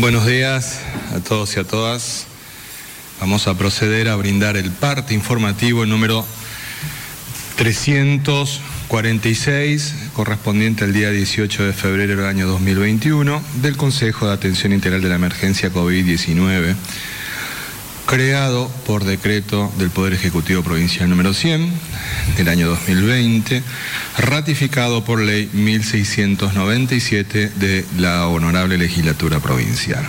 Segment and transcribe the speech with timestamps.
[0.00, 0.80] Buenos días
[1.12, 2.28] a todos y a todas.
[3.18, 6.24] Vamos a proceder a brindar el parte informativo número
[7.56, 15.02] 346, correspondiente al día 18 de febrero del año 2021, del Consejo de Atención Integral
[15.02, 16.76] de la Emergencia COVID-19
[18.08, 21.70] creado por decreto del Poder Ejecutivo Provincial número 100
[22.38, 23.62] del año 2020,
[24.16, 30.08] ratificado por ley 1697 de la Honorable Legislatura Provincial.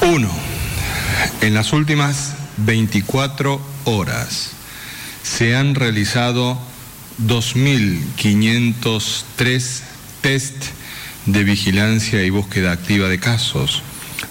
[0.00, 0.30] 1.
[1.42, 4.52] En las últimas 24 horas
[5.22, 6.58] se han realizado
[7.26, 9.82] 2.503
[10.22, 10.64] test
[11.26, 13.82] de vigilancia y búsqueda activa de casos,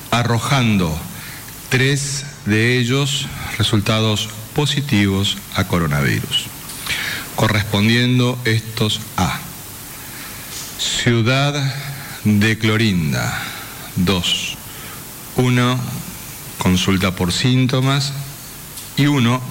[0.10, 1.00] arrojando
[1.72, 3.28] tres de ellos
[3.58, 6.48] resultados positivos a coronavirus,
[7.38, 9.40] correspondiendo estos a
[10.78, 11.54] Ciudad
[12.26, 13.42] de Clorinda,
[13.96, 14.58] 2,
[15.38, 15.80] 1
[16.58, 18.12] consulta por síntomas.
[18.98, 19.42] Y 1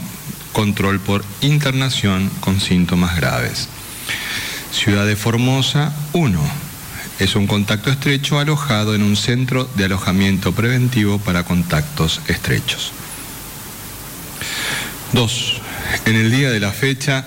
[0.53, 3.69] control por internación con síntomas graves.
[4.73, 6.70] Ciudad de Formosa, 1
[7.21, 12.93] es un contacto estrecho alojado en un centro de alojamiento preventivo para contactos estrechos.
[15.13, 15.61] 2.
[16.07, 17.27] En el día de la fecha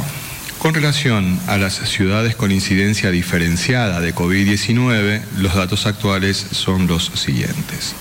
[0.59, 7.07] Con relación a las ciudades con incidencia diferenciada de COVID-19, los datos actuales son los
[7.15, 7.95] siguientes.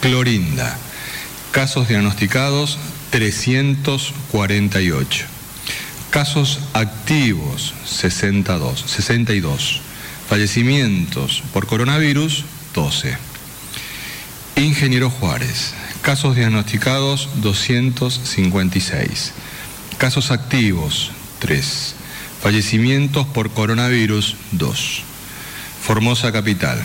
[0.00, 0.78] Clorinda,
[1.50, 2.78] casos diagnosticados
[3.10, 5.26] 348,
[6.10, 9.89] casos activos 62, 62
[10.30, 13.18] Fallecimientos por coronavirus, 12.
[14.54, 15.74] Ingeniero Juárez.
[16.02, 19.32] Casos diagnosticados, 256.
[19.98, 21.10] Casos activos,
[21.40, 21.96] 3.
[22.40, 25.02] Fallecimientos por coronavirus, 2.
[25.82, 26.80] Formosa Capital.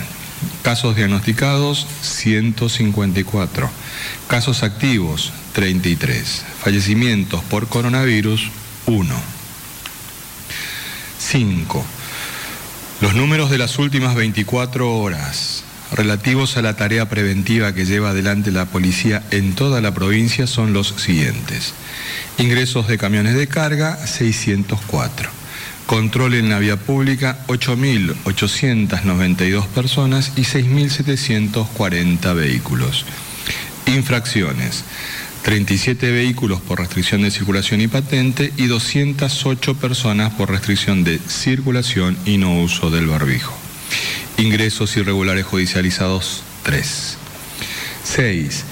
[0.62, 3.70] Casos diagnosticados, 154.
[4.26, 6.44] Casos activos, 33.
[6.64, 8.50] Fallecimientos por coronavirus,
[8.86, 9.14] 1.
[11.20, 11.86] 5.
[13.00, 18.50] Los números de las últimas 24 horas relativos a la tarea preventiva que lleva adelante
[18.50, 21.74] la policía en toda la provincia son los siguientes.
[22.38, 25.28] Ingresos de camiones de carga, 604.
[25.84, 33.04] Control en la vía pública, 8.892 personas y 6.740 vehículos.
[33.86, 34.84] Infracciones.
[35.46, 42.18] 37 vehículos por restricción de circulación y patente y 208 personas por restricción de circulación
[42.26, 43.56] y no uso del barbijo.
[44.38, 47.16] Ingresos irregulares judicializados 3.
[48.02, 48.64] 6.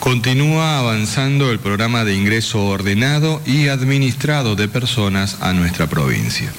[0.00, 6.52] Continúa avanzando el programa de ingreso ordenado y administrado de personas a nuestra provincia.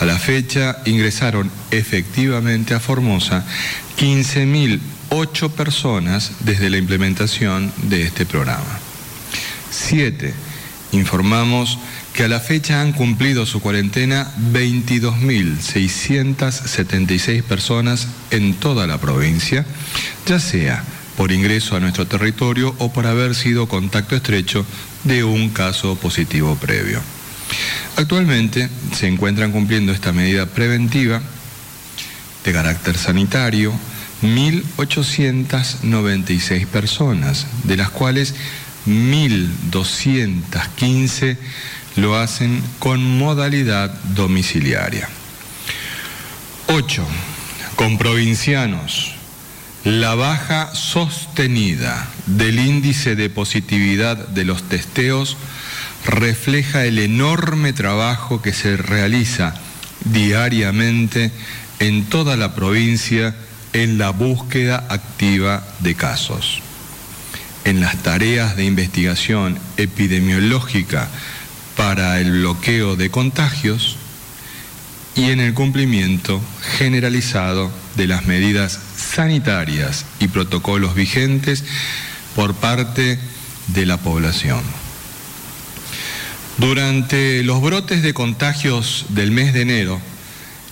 [0.00, 3.44] A la fecha ingresaron efectivamente a Formosa
[3.98, 8.80] 15.008 personas desde la implementación de este programa.
[9.74, 10.32] 7.
[10.92, 11.78] Informamos
[12.12, 19.66] que a la fecha han cumplido su cuarentena 22.676 personas en toda la provincia,
[20.26, 20.84] ya sea
[21.16, 24.64] por ingreso a nuestro territorio o por haber sido contacto estrecho
[25.02, 27.00] de un caso positivo previo.
[27.96, 31.20] Actualmente se encuentran cumpliendo esta medida preventiva
[32.44, 33.72] de carácter sanitario
[34.22, 38.34] 1.896 personas, de las cuales
[38.86, 41.36] 1.215
[41.96, 45.08] lo hacen con modalidad domiciliaria.
[46.66, 47.06] 8.
[47.76, 49.12] Con provincianos,
[49.84, 55.36] la baja sostenida del índice de positividad de los testeos
[56.06, 59.54] refleja el enorme trabajo que se realiza
[60.04, 61.32] diariamente
[61.80, 63.34] en toda la provincia
[63.72, 66.63] en la búsqueda activa de casos.
[67.64, 71.08] En las tareas de investigación epidemiológica
[71.76, 73.96] para el bloqueo de contagios
[75.14, 76.42] y en el cumplimiento
[76.76, 81.64] generalizado de las medidas sanitarias y protocolos vigentes
[82.36, 83.18] por parte
[83.68, 84.60] de la población.
[86.58, 90.00] Durante los brotes de contagios del mes de enero,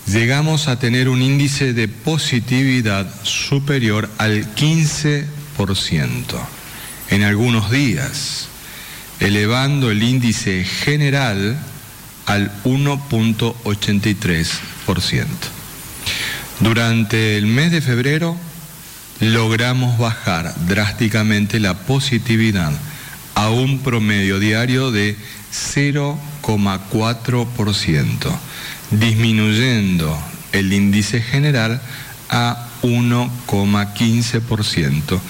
[0.06, 5.24] llegamos a tener un índice de positividad superior al 15%
[7.12, 8.48] en algunos días,
[9.20, 11.58] elevando el índice general
[12.24, 15.26] al 1.83%.
[16.60, 18.34] Durante el mes de febrero
[19.20, 22.72] logramos bajar drásticamente la positividad
[23.34, 25.14] a un promedio diario de
[25.52, 28.38] 0,4%,
[28.90, 30.18] disminuyendo
[30.52, 31.82] el índice general
[32.30, 35.20] a 1,15%,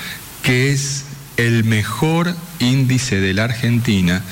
[0.44, 1.06] que es
[1.36, 4.22] el mejor índice de la Argentina,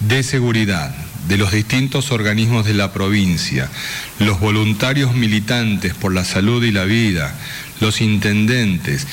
[0.00, 0.94] de seguridad,
[1.26, 3.70] de los distintos organismos de la provincia,
[4.18, 7.34] los voluntarios militantes por la salud y la vida,
[7.80, 9.06] los intendentes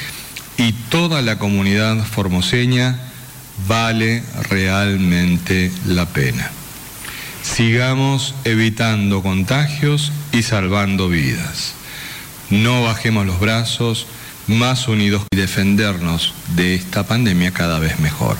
[0.58, 3.00] y toda la comunidad formoseña
[3.68, 6.52] vale realmente la pena.
[7.44, 11.74] Sigamos evitando contagios y salvando vidas.
[12.50, 14.08] No bajemos los brazos,
[14.48, 18.38] más unidos y defendernos de esta pandemia cada vez mejor.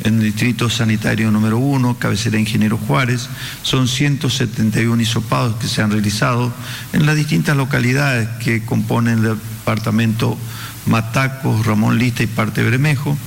[0.06, 3.28] en el distrito sanitario número 1, cabecera Ingeniero Juárez,
[3.62, 6.54] son 171 hisopados que se han realizado
[6.94, 10.38] en las distintas localidades que componen el departamento
[10.86, 13.18] Matacos, Ramón Lista y parte de Bremejo.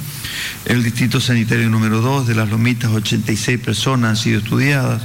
[0.64, 5.02] El distrito sanitario número 2 de las Lomitas, 86 personas han sido estudiadas.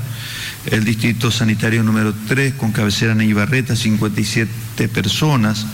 [0.66, 5.66] El distrito sanitario número 3 con cabecera en Ibarreta, 57 personas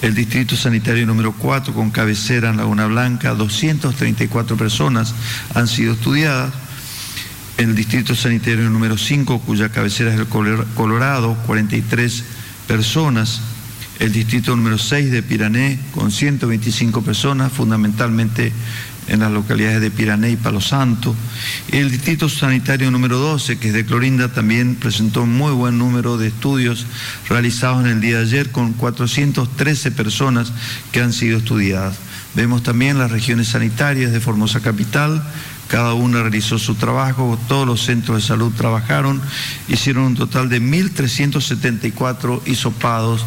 [0.00, 5.14] el distrito sanitario número 4 con cabecera en Laguna Blanca, 234 personas
[5.54, 6.52] han sido estudiadas.
[7.58, 12.24] El distrito sanitario número 5, cuya cabecera es el Colorado, 43
[12.66, 13.42] personas.
[13.98, 18.52] El distrito número 6 de Pirané, con 125 personas, fundamentalmente
[19.08, 21.14] en las localidades de Pirané y Palo Santo.
[21.70, 26.16] El distrito sanitario número 12, que es de Clorinda, también presentó un muy buen número
[26.18, 26.86] de estudios
[27.28, 30.52] realizados en el día de ayer con 413 personas
[30.92, 31.96] que han sido estudiadas.
[32.34, 35.22] Vemos también las regiones sanitarias de Formosa Capital,
[35.68, 39.20] cada una realizó su trabajo, todos los centros de salud trabajaron,
[39.68, 43.24] hicieron un total de 1.374 hisopados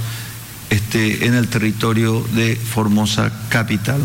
[0.70, 4.00] este, en el territorio de Formosa Capital.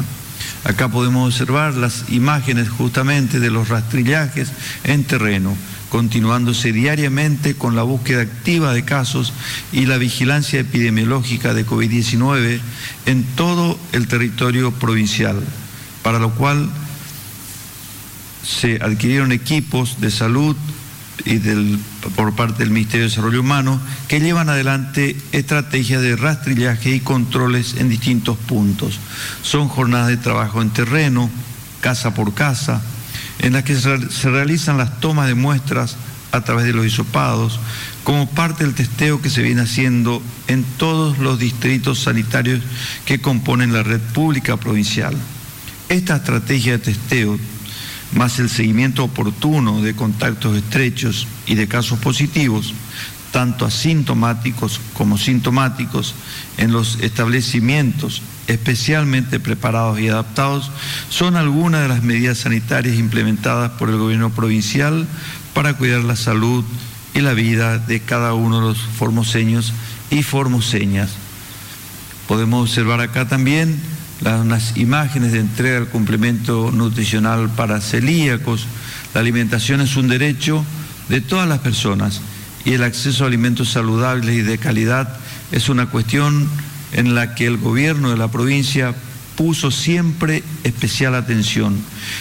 [0.64, 4.52] Acá podemos observar las imágenes justamente de los rastrillajes
[4.84, 5.56] en terreno,
[5.88, 9.32] continuándose diariamente con la búsqueda activa de casos
[9.72, 12.60] y la vigilancia epidemiológica de COVID-19
[13.06, 15.42] en todo el territorio provincial,
[16.02, 16.68] para lo cual
[18.42, 20.56] se adquirieron equipos de salud
[21.24, 21.78] y del,
[22.16, 27.74] por parte del Ministerio de Desarrollo Humano que llevan adelante estrategias de rastrillaje y controles
[27.78, 28.98] en distintos puntos.
[29.42, 31.30] Son jornadas de trabajo en terreno,
[31.80, 32.82] casa por casa,
[33.40, 35.96] en las que se realizan las tomas de muestras
[36.32, 37.58] a través de los hisopados,
[38.04, 42.60] como parte del testeo que se viene haciendo en todos los distritos sanitarios
[43.04, 45.16] que componen la red pública provincial.
[45.88, 47.38] Esta estrategia de testeo
[48.14, 52.74] más el seguimiento oportuno de contactos estrechos y de casos positivos,
[53.32, 56.14] tanto asintomáticos como sintomáticos,
[56.58, 60.70] en los establecimientos especialmente preparados y adaptados,
[61.08, 65.06] son algunas de las medidas sanitarias implementadas por el gobierno provincial
[65.54, 66.64] para cuidar la salud
[67.14, 69.72] y la vida de cada uno de los formoseños
[70.10, 71.10] y formoseñas.
[72.26, 73.80] Podemos observar acá también
[74.20, 78.66] las imágenes de entrega del complemento nutricional para celíacos.
[79.14, 80.64] La alimentación es un derecho
[81.08, 82.20] de todas las personas
[82.64, 85.16] y el acceso a alimentos saludables y de calidad
[85.52, 86.48] es una cuestión
[86.92, 88.94] en la que el gobierno de la provincia
[89.36, 91.78] puso siempre especial atención.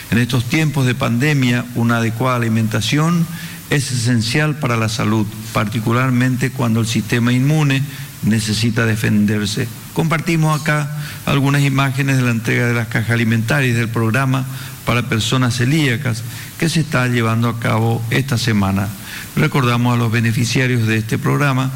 [0.10, 3.28] En estos tiempos de pandemia, una adecuada alimentación
[3.70, 7.84] es esencial para la salud, particularmente cuando el sistema inmune
[8.24, 9.68] necesita defenderse.
[9.94, 10.90] Compartimos acá
[11.26, 14.46] algunas imágenes de la entrega de las cajas alimentarias del programa
[14.86, 16.24] para personas celíacas
[16.58, 18.88] que se está llevando a cabo esta semana.
[19.36, 21.72] Recordamos a los beneficiarios de este programa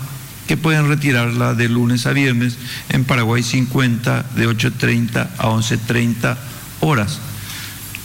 [0.48, 2.58] que pueden retirarla de lunes a viernes
[2.89, 6.38] en Paraguay 50 de 8.30 a 11.30
[6.82, 7.20] horas.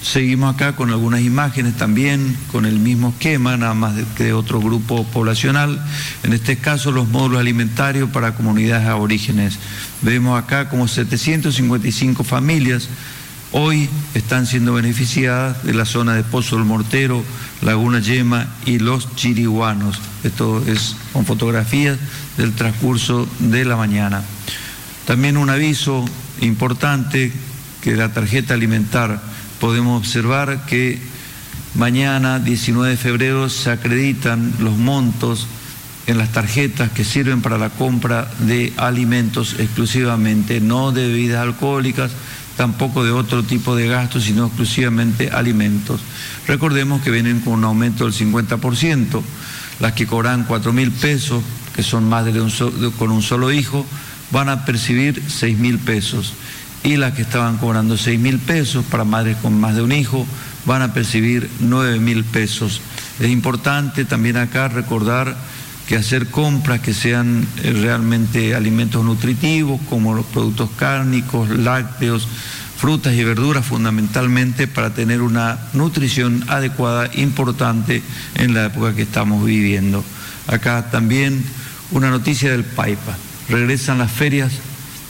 [0.02, 5.04] Seguimos acá con algunas imágenes también, con el mismo esquema, nada más de otro grupo
[5.04, 5.84] poblacional,
[6.22, 9.58] en este caso los módulos alimentarios para comunidades aborígenes.
[10.02, 12.88] Vemos acá como 755 familias
[13.52, 17.22] hoy están siendo beneficiadas de la zona de Pozo del Mortero,
[17.62, 20.00] Laguna Yema y Los Chiriguanos.
[20.24, 21.98] Esto es con fotografías
[22.36, 24.22] del transcurso de la mañana.
[25.06, 26.04] También un aviso
[26.40, 27.32] importante
[27.82, 29.20] que la tarjeta alimentar
[29.60, 30.98] podemos observar que
[31.74, 35.46] mañana, 19 de febrero, se acreditan los montos
[36.06, 42.12] en las tarjetas que sirven para la compra de alimentos exclusivamente, no de bebidas alcohólicas,
[42.56, 46.00] tampoco de otro tipo de gastos, sino exclusivamente alimentos.
[46.46, 49.22] Recordemos que vienen con un aumento del 50%,
[49.80, 51.42] las que cobran 4 mil pesos,
[51.76, 52.34] que son madres
[52.98, 53.86] con un solo hijo,
[54.30, 56.32] van a percibir 6 mil pesos
[56.82, 60.26] y las que estaban cobrando 6 mil pesos para madres con más de un hijo
[60.64, 62.80] van a percibir 9 mil pesos.
[63.18, 65.36] Es importante también acá recordar
[65.88, 72.28] que hacer compras que sean eh, realmente alimentos nutritivos como los productos cárnicos, lácteos,
[72.76, 78.02] frutas y verduras fundamentalmente para tener una nutrición adecuada, importante
[78.34, 80.04] en la época que estamos viviendo.
[80.46, 81.42] Acá también
[81.90, 83.16] una noticia del Paipa.
[83.48, 84.52] Regresan las ferias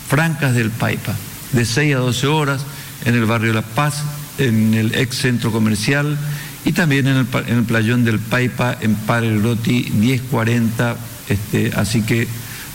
[0.08, 1.14] francas del Paipa
[1.52, 2.62] de 6 a 12 horas
[3.04, 4.02] en el barrio La Paz,
[4.38, 6.18] en el ex centro comercial
[6.64, 10.96] y también en el, playón del Paipa, en Pareroti 1040.
[11.28, 12.26] Este, así que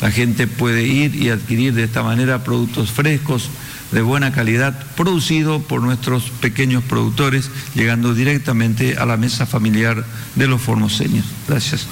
[0.01, 3.49] la gente puede ir y adquirir de esta manera productos frescos,
[3.91, 10.03] de buena calidad, producidos por nuestros pequeños productores, llegando directamente a la mesa familiar
[10.35, 11.25] de los formoseños.
[11.47, 11.85] Gracias.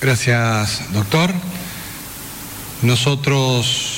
[0.00, 1.32] Gracias, doctor.
[2.82, 3.97] Nosotros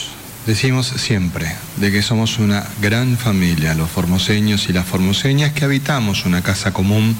[0.50, 6.24] Decimos siempre de que somos una gran familia, los formoseños y las formoseñas que habitamos
[6.24, 7.14] una casa común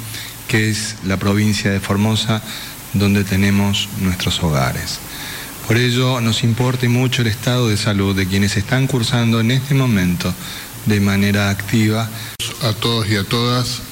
[0.49, 2.43] que es la provincia de Formosa
[2.93, 4.99] donde tenemos nuestros hogares.
[5.69, 9.75] Por ello nos importa mucho el estado de salud de quienes están cursando en este
[9.75, 10.35] momento
[10.87, 12.11] de manera activa.
[12.65, 13.83] A todos y a todas,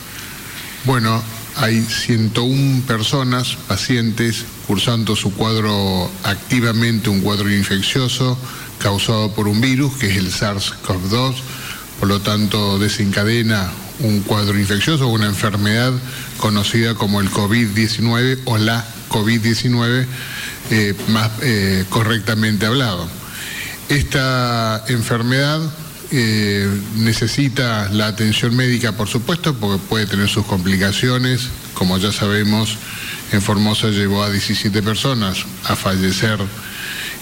[0.85, 1.23] bueno,
[1.55, 8.37] hay 101 personas, pacientes, cursando su cuadro activamente, un cuadro infeccioso
[8.79, 11.35] causado por un virus, que es el SARS-CoV-2,
[11.99, 13.71] por lo tanto desencadena
[14.01, 15.93] un cuadro infeccioso, una enfermedad
[16.39, 20.07] conocida como el COVID-19 o la COVID-19
[20.71, 23.09] eh, más eh, correctamente hablado.
[23.89, 25.61] Esta enfermedad
[26.11, 31.49] eh, necesita la atención médica, por supuesto, porque puede tener sus complicaciones.
[31.75, 32.77] Como ya sabemos,
[33.33, 36.39] en Formosa llevó a 17 personas a fallecer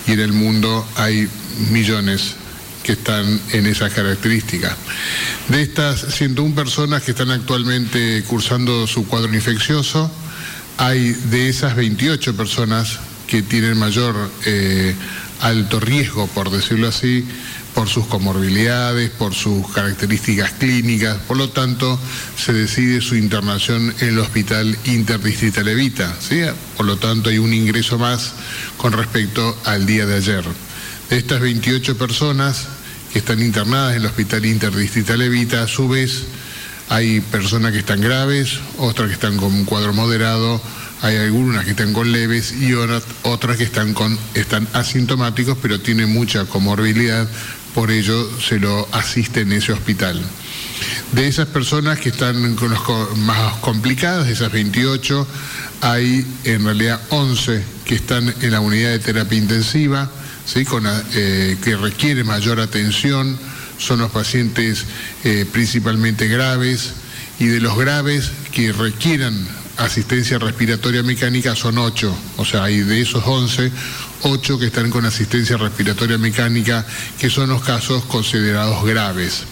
[0.06, 1.28] y en el mundo hay
[1.70, 2.34] millones
[2.82, 4.76] que están en esas características.
[5.48, 10.10] De estas 101 personas que están actualmente cursando su cuadro infeccioso,
[10.78, 14.94] hay de esas 28 personas que tienen mayor eh,
[15.40, 17.24] alto riesgo, por decirlo así,
[17.76, 22.00] por sus comorbilidades, por sus características clínicas, por lo tanto
[22.34, 26.40] se decide su internación en el Hospital Interdistrital Evita, ¿sí?
[26.78, 28.32] por lo tanto hay un ingreso más
[28.78, 30.42] con respecto al día de ayer.
[31.10, 32.66] De estas 28 personas
[33.12, 36.22] que están internadas en el Hospital Interdistrital Evita, a su vez
[36.88, 40.62] hay personas que están graves, otras que están con un cuadro moderado,
[41.02, 46.10] hay algunas que están con leves y otras que están, con, están asintomáticos, pero tienen
[46.12, 47.28] mucha comorbilidad,
[47.76, 50.18] por ello se lo asiste en ese hospital.
[51.12, 55.26] De esas personas que están con los más complicadas, de esas 28,
[55.82, 60.10] hay en realidad 11 que están en la unidad de terapia intensiva,
[60.46, 60.64] ¿sí?
[61.14, 63.38] eh, que requiere mayor atención,
[63.76, 64.86] son los pacientes
[65.24, 66.94] eh, principalmente graves,
[67.38, 73.02] y de los graves que requieran asistencia respiratoria mecánica son 8, o sea, hay de
[73.02, 73.70] esos 11,
[74.22, 76.86] 8 que están con asistencia respiratoria mecánica,
[77.18, 79.44] que son los casos considerados graves.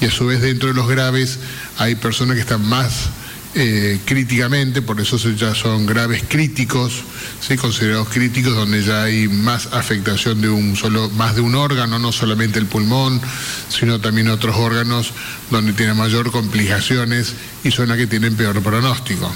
[0.00, 1.38] Y a su vez dentro de los graves
[1.78, 3.10] hay personas que están más
[3.58, 6.92] eh, críticamente, por eso ya son graves críticos,
[7.40, 7.56] ¿sí?
[7.56, 12.12] considerados críticos, donde ya hay más afectación de un solo, más de un órgano, no
[12.12, 13.18] solamente el pulmón,
[13.70, 15.10] sino también otros órganos
[15.50, 17.32] donde tienen mayor complicaciones
[17.64, 19.34] y son las que tienen peor pronóstico.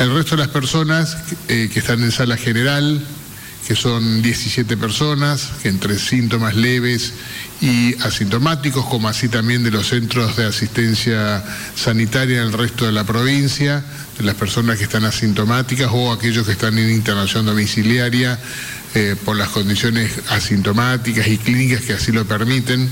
[0.00, 3.00] El resto de las personas eh, que están en sala general,
[3.66, 7.12] que son 17 personas, entre síntomas leves
[7.60, 11.42] y asintomáticos, como así también de los centros de asistencia
[11.74, 13.82] sanitaria en el resto de la provincia,
[14.18, 18.38] de las personas que están asintomáticas o aquellos que están en internación domiciliaria
[18.94, 22.88] eh, por las condiciones asintomáticas y clínicas que así lo permiten,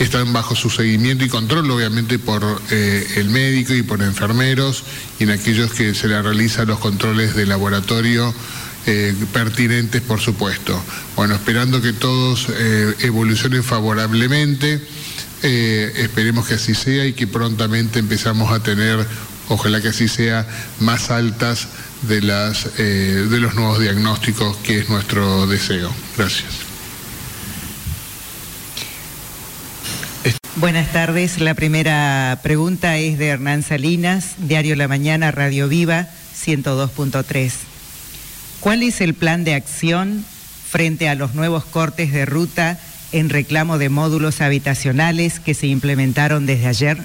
[0.00, 4.82] están bajo su seguimiento y control, obviamente, por eh, el médico y por enfermeros,
[5.20, 8.34] y en aquellos que se les realizan los controles de laboratorio
[8.90, 10.82] eh, pertinentes, por supuesto.
[11.14, 14.80] Bueno, esperando que todos eh, evolucionen favorablemente,
[15.42, 19.06] eh, esperemos que así sea y que prontamente empezamos a tener,
[19.50, 20.46] ojalá que así sea,
[20.80, 21.68] más altas
[22.00, 25.92] de, las, de los nuevos diagnósticos, que es nuestro deseo.
[26.16, 26.46] Gracias.
[30.56, 31.40] Buenas tardes.
[31.40, 37.67] La primera pregunta es de Hernán Salinas, Diario La Mañana, Radio Viva, 102.3.
[38.60, 40.24] ¿Cuál es el plan de acción
[40.68, 42.78] frente a los nuevos cortes de ruta
[43.12, 46.98] en reclamo de módulos habitacionales que se implementaron desde ayer?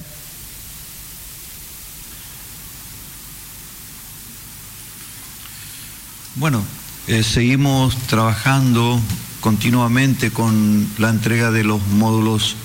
[6.36, 6.64] Bueno,
[7.08, 9.00] eh, seguimos trabajando
[9.40, 12.56] continuamente con la entrega de los módulos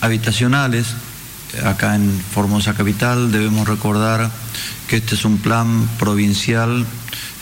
[0.00, 0.88] habitacionales.
[1.64, 4.28] Acá en Formosa Capital debemos recordar
[4.88, 6.84] que este es un plan provincial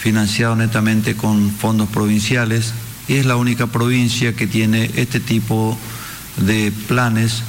[0.03, 2.73] financiado netamente con fondos provinciales
[3.07, 5.79] y es la única provincia que tiene este tipo
[6.39, 7.45] de planes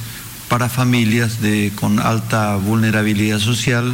[0.48, 1.38] para familias
[1.74, 3.92] con alta vulnerabilidad social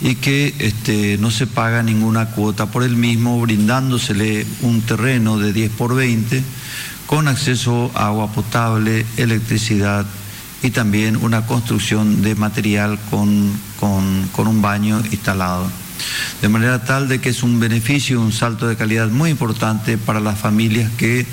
[0.00, 5.52] y que este, no se paga ninguna cuota por el mismo, brindándosele un terreno de
[5.52, 6.42] 10 por 20
[7.06, 10.04] con acceso a agua potable, electricidad
[10.60, 15.81] y también una construcción de material con, con un baño instalado
[16.40, 20.20] de manera tal de que es un beneficio, un salto de calidad muy importante para
[20.20, 21.26] las familias que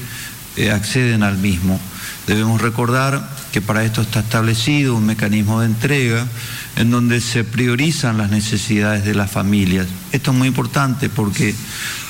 [0.55, 1.79] eh, acceden al mismo.
[2.27, 6.27] Debemos recordar que para esto está establecido un mecanismo de entrega
[6.75, 9.87] en donde se priorizan las necesidades de las familias.
[10.11, 11.55] Esto es muy importante porque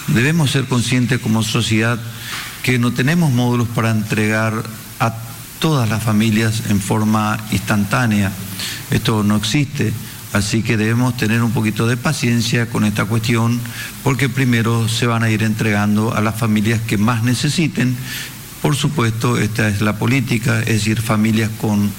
[0.08, 2.00] debemos ser conscientes como sociedad
[2.64, 4.64] que no tenemos módulos para entregar
[5.00, 5.14] a
[5.60, 8.32] todas las familias en forma instantánea.
[8.92, 9.94] Esto no existe.
[10.32, 13.60] Así que debemos tener un poquito de paciencia con esta cuestión
[14.04, 17.96] porque primero se van a ir entregando a las familias que más necesiten.
[18.62, 21.92] Por supuesto, esta es la política, es decir, familias con,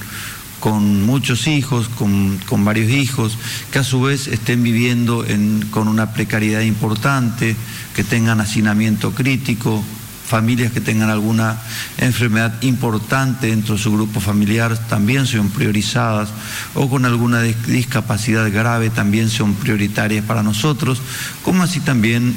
[0.60, 3.36] con muchos hijos, con, varios hijos,
[3.72, 5.24] que a su vez estén viviendo
[5.70, 7.56] con una precariedad importante,
[7.96, 9.82] que tengan hacinamiento crítico,
[10.30, 11.58] familias que tengan alguna
[11.98, 16.28] enfermedad importante dentro de su grupo familiar también son priorizadas
[16.74, 21.02] o con alguna discapacidad grave también son prioritarias para nosotros,
[21.42, 22.32] como así también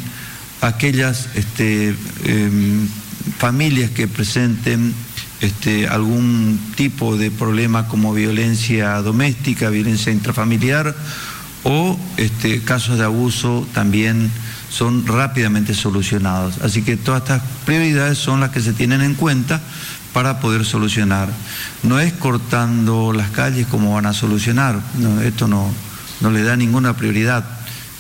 [0.62, 2.88] aquellas este, em,
[3.38, 4.96] familias que presenten
[5.42, 10.96] este, algún tipo de problema como violencia doméstica, violencia intrafamiliar
[11.64, 14.32] o este, casos de abuso también
[14.74, 16.56] son rápidamente solucionados.
[16.64, 19.62] Así que todas estas prioridades son las que se tienen en cuenta
[20.14, 21.30] para poder solucionar.
[21.84, 24.80] No es cortando las calles como van a solucionar,
[25.24, 25.72] esto no,
[26.22, 27.46] no le da ninguna prioridad.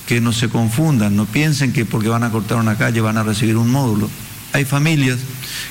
[0.07, 3.23] Que no se confundan, no piensen que porque van a cortar una calle van a
[3.23, 4.09] recibir un módulo.
[4.53, 5.19] Hay familias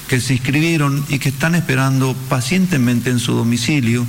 [0.09, 4.05] que se inscribieron y que están esperando pacientemente en su domicilio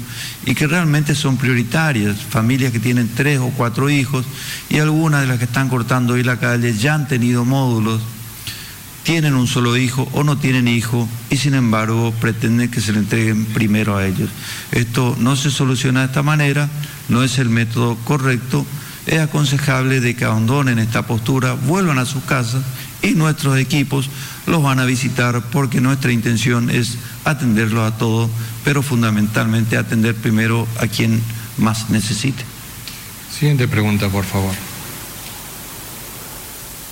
[0.46, 4.26] y que realmente son prioritarias, familias que tienen tres o cuatro hijos
[4.70, 8.02] y algunas de las que están cortando hoy la calle ya han tenido módulos,
[9.04, 13.00] tienen un solo hijo o no tienen hijo y sin embargo pretenden que se le
[13.00, 14.30] entreguen primero a ellos.
[14.72, 16.68] Esto no se soluciona de esta manera,
[17.10, 18.66] no es el método correcto,
[19.06, 22.64] es aconsejable de que abandonen esta postura, vuelvan a sus casas
[23.04, 24.10] y nuestros equipos
[24.48, 28.32] los van a visitar porque nuestra intención es atenderlos a todos,
[28.64, 31.22] pero fundamentalmente atender primero a quien
[31.58, 32.44] más necesite.
[33.38, 34.54] Siguiente pregunta, por favor.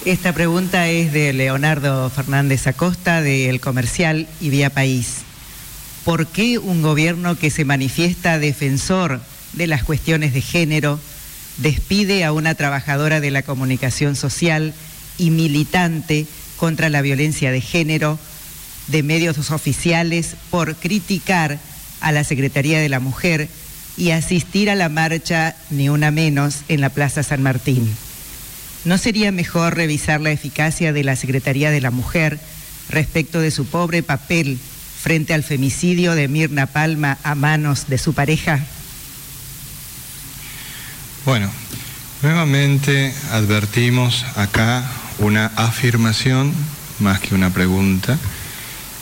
[0.04, 5.20] Esta pregunta es de Leonardo Fernández Acosta, de El Comercial y Vía País.
[6.04, 9.22] ¿Por qué un gobierno que se manifiesta defensor
[9.54, 11.00] de las cuestiones de género
[11.58, 14.74] despide a una trabajadora de la comunicación social
[15.18, 16.26] y militante
[16.58, 18.20] contra la violencia de género
[18.88, 21.60] de medios oficiales por criticar
[22.02, 23.48] a la Secretaría de la Mujer
[23.98, 27.94] y asistir a la marcha Ni Una Menos en la Plaza San Martín.
[28.84, 32.40] ¿No sería mejor revisar la eficacia de la Secretaría de la Mujer
[32.90, 34.58] respecto de su pobre papel
[35.02, 38.60] frente al femicidio de Mirna Palma a manos de su pareja?
[41.26, 41.52] Bueno,
[42.22, 44.84] nuevamente advertimos acá
[45.20, 46.54] una afirmación
[47.00, 48.18] más que una pregunta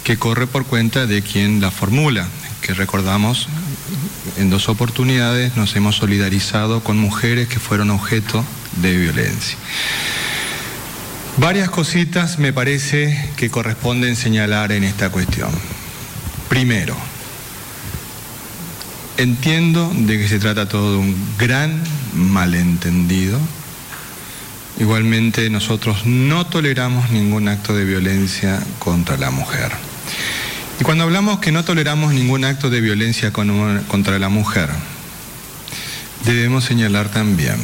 [0.04, 2.28] que corre por cuenta de quien la formula,
[2.62, 3.48] que recordamos
[4.38, 8.44] en dos oportunidades nos hemos solidarizado con mujeres que fueron objeto
[8.82, 9.58] de violencia.
[11.38, 15.52] Varias cositas me parece que corresponden señalar en esta cuestión.
[16.50, 16.96] Primero,
[19.20, 23.38] entiendo de que se trata todo de un gran malentendido.
[24.80, 29.72] Igualmente nosotros no toleramos ningún acto de violencia contra la mujer.
[30.80, 34.70] Y cuando hablamos que no toleramos ningún acto de violencia contra la mujer,
[36.24, 37.58] debemos señalar también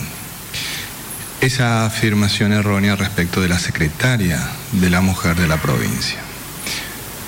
[1.39, 6.19] esa afirmación errónea respecto de la secretaria de la mujer de la provincia.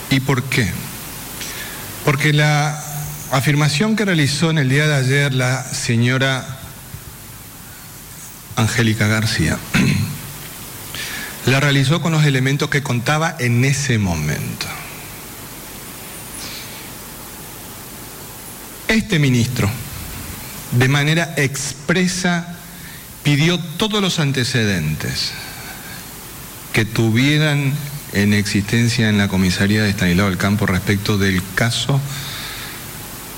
[0.10, 0.70] ¿Y por qué?
[2.04, 2.87] Porque la
[3.32, 6.46] afirmación que realizó en el día de ayer la señora
[8.56, 9.58] Angélica García,
[11.46, 14.66] la realizó con los elementos que contaba en ese momento.
[18.88, 19.70] Este ministro,
[20.72, 22.58] de manera expresa,
[23.24, 25.34] pidió todos los antecedentes
[26.72, 27.74] que tuvieran
[28.14, 32.00] en existencia en la comisaría de Estanislao del Campo respecto del caso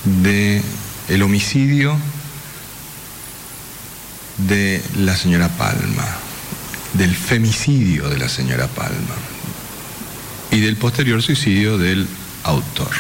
[0.05, 0.63] del
[1.09, 1.97] el homicidio
[4.37, 6.05] de la señora Palma,
[6.93, 9.15] del femicidio de la señora Palma
[10.51, 12.07] y del posterior suicidio del
[12.43, 12.91] autor.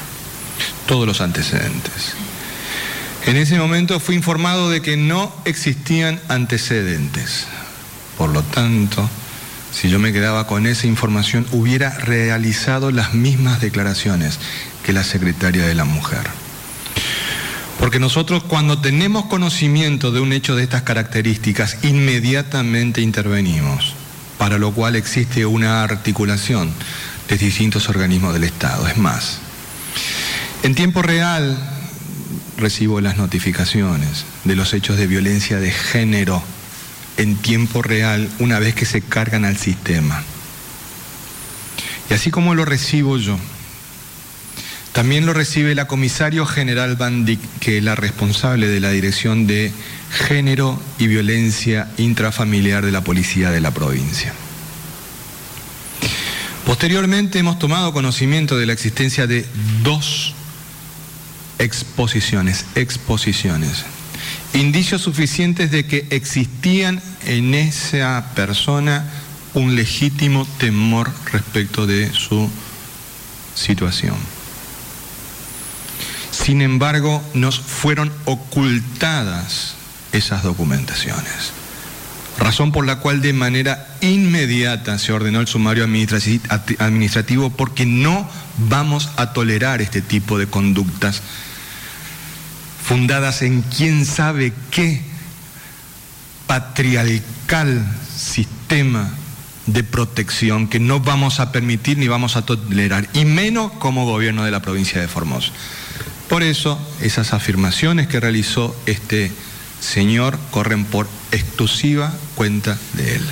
[0.87, 2.13] Todos los antecedentes.
[3.25, 7.45] En ese momento fui informado de que no existían antecedentes.
[8.17, 9.09] Por lo tanto,
[9.71, 14.39] si yo me quedaba con esa información, hubiera realizado las mismas declaraciones
[14.83, 16.27] que la secretaria de la mujer.
[17.79, 23.95] Porque nosotros cuando tenemos conocimiento de un hecho de estas características, inmediatamente intervenimos,
[24.37, 26.71] para lo cual existe una articulación
[27.29, 28.85] de distintos organismos del Estado.
[28.87, 29.39] Es más,
[30.61, 31.57] en tiempo real
[32.57, 36.43] recibo las notificaciones de los hechos de violencia de género
[37.15, 40.21] en tiempo real una vez que se cargan al sistema.
[42.09, 43.37] Y así como lo recibo yo,
[44.99, 47.25] también lo recibe la comisario general Van
[47.61, 49.71] que es la responsable de la Dirección de
[50.11, 54.33] Género y Violencia Intrafamiliar de la Policía de la provincia.
[56.65, 59.45] Posteriormente hemos tomado conocimiento de la existencia de
[59.83, 60.33] dos
[61.59, 63.85] exposiciones, exposiciones,
[64.53, 69.09] indicios suficientes de que existían en esa persona
[69.53, 72.49] un legítimo temor respecto de su
[73.55, 74.38] situación.
[76.49, 79.75] Sin embargo, nos fueron ocultadas
[80.11, 81.51] esas documentaciones.
[82.39, 88.27] Razón por la cual de manera inmediata se ordenó el sumario administrativo porque no
[88.67, 91.21] vamos a tolerar este tipo de conductas
[92.83, 95.03] fundadas en quién sabe qué
[96.47, 97.85] patriarcal
[98.17, 99.07] sistema
[99.67, 104.45] de protección que no vamos a permitir ni vamos a tolerar, y menos como gobierno
[104.45, 105.51] de la provincia de Formosa.
[106.29, 109.31] Por eso, esas afirmaciones que realizó este
[109.81, 113.25] señor corren por exclusiva cuenta de él.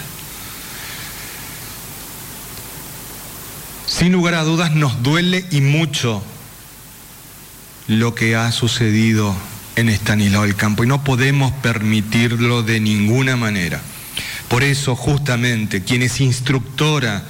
[3.85, 6.23] Sin lugar a dudas nos duele y mucho
[7.87, 9.35] lo que ha sucedido
[9.75, 13.79] en Estanislao del Campo y no podemos permitirlo de ninguna manera.
[14.47, 17.23] Por eso justamente quien es instructora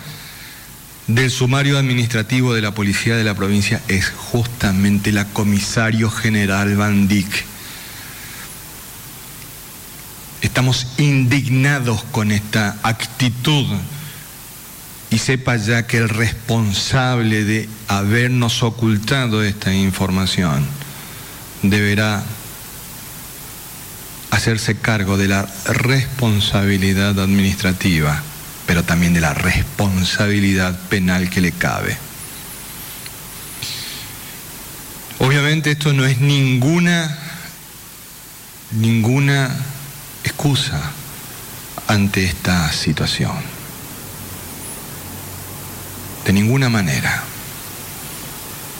[1.07, 7.07] del sumario administrativo de la policía de la provincia es justamente la comisario general Van
[7.07, 7.45] Dyck.
[10.41, 13.65] Estamos indignados con esta actitud
[15.09, 20.65] y sepa ya que el responsable de habernos ocultado esta información
[21.63, 22.23] deberá
[24.31, 28.21] hacerse cargo de la responsabilidad administrativa,
[28.67, 31.97] pero también de la responsabilidad penal que le cabe.
[35.17, 37.17] Obviamente esto no es ninguna
[38.71, 39.49] ninguna
[40.23, 40.79] excusa
[41.87, 43.33] ante esta situación.
[46.25, 47.23] De ninguna manera.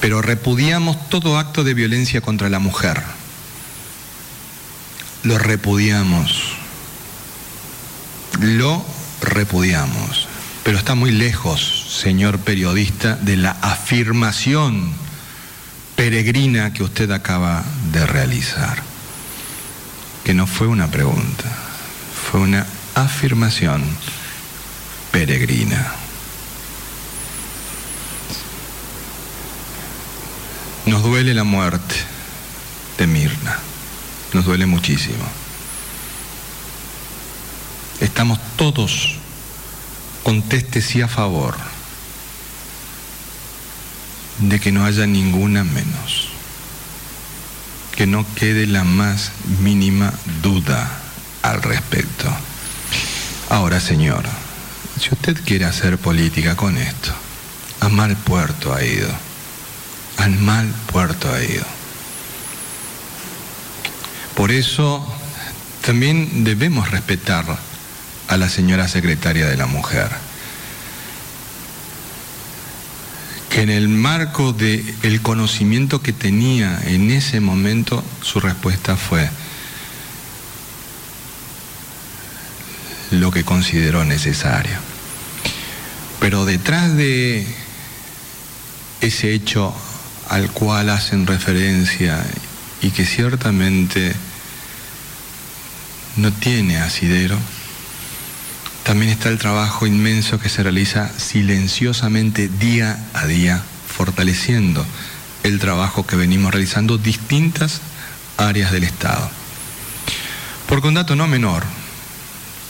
[0.02, 3.02] Pero repudiamos todo acto de violencia contra la mujer
[5.28, 6.54] lo repudiamos.
[8.39, 8.86] Lo
[9.21, 10.27] repudiamos.
[10.63, 14.93] Pero está muy lejos, señor periodista, de la afirmación
[15.95, 18.82] peregrina que usted acaba de realizar.
[20.23, 21.45] Que no fue una pregunta,
[22.30, 23.84] fue una afirmación
[25.12, 25.93] peregrina.
[30.86, 31.95] Nos duele la muerte
[32.97, 33.58] de Mirna
[34.34, 35.25] nos duele muchísimo.
[38.00, 39.16] Estamos todos,
[40.22, 41.56] conteste sí a favor,
[44.38, 46.28] de que no haya ninguna menos,
[47.96, 49.32] que no quede la más
[49.62, 50.92] mínima duda
[51.42, 52.32] al respecto.
[53.50, 54.26] Ahora, señor,
[55.00, 57.14] si usted quiere hacer política con esto,
[57.80, 59.10] a mal puerto ha ido,
[60.18, 61.66] al mal puerto ha ido.
[64.36, 65.04] Por eso
[65.84, 67.58] también debemos respetar
[68.28, 70.10] a la señora secretaria de la mujer,
[73.50, 79.30] que en el marco del conocimiento que tenía en ese momento, su respuesta fue
[83.12, 84.78] lo que consideró necesario.
[86.20, 87.48] Pero detrás de
[89.02, 89.74] ese hecho
[90.30, 92.26] al cual hacen referencia
[92.82, 94.13] y que ciertamente
[96.18, 97.38] no tiene asidero,
[98.88, 104.86] también está el trabajo inmenso que se realiza silenciosamente día a día, fortaleciendo
[105.43, 107.82] el trabajo que venimos realizando distintas
[108.38, 109.30] áreas del Estado.
[110.69, 111.65] Porque un dato no menor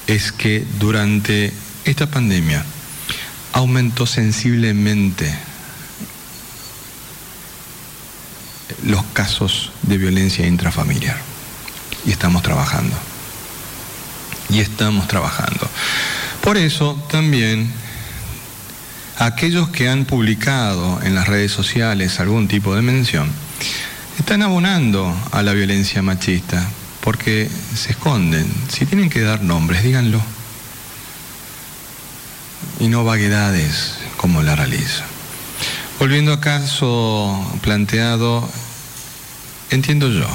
[0.08, 1.54] es que durante
[1.86, 2.66] esta pandemia
[3.54, 5.32] aumentó sensiblemente
[8.88, 11.22] los casos de violencia intrafamiliar.
[12.08, 12.98] Y estamos trabajando
[14.50, 15.70] y estamos trabajando.
[16.42, 17.72] Por eso también
[19.18, 23.30] aquellos que han publicado en las redes sociales algún tipo de mención
[24.20, 26.68] están abonando a la violencia machista
[27.02, 28.52] porque se esconden.
[28.70, 30.22] Si tienen que dar nombres, díganlo.
[32.80, 35.06] Y no vaguedades como la realiza.
[36.00, 38.48] Volviendo a caso planteado,
[39.72, 40.28] entiendo yo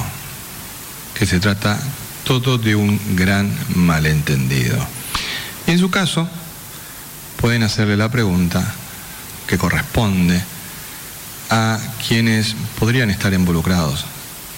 [1.13, 1.79] que se trata
[2.23, 4.77] todo de un gran malentendido.
[5.67, 6.27] Y en su caso,
[7.37, 8.73] pueden hacerle la pregunta
[9.47, 10.41] que corresponde
[11.49, 14.05] a quienes podrían estar involucrados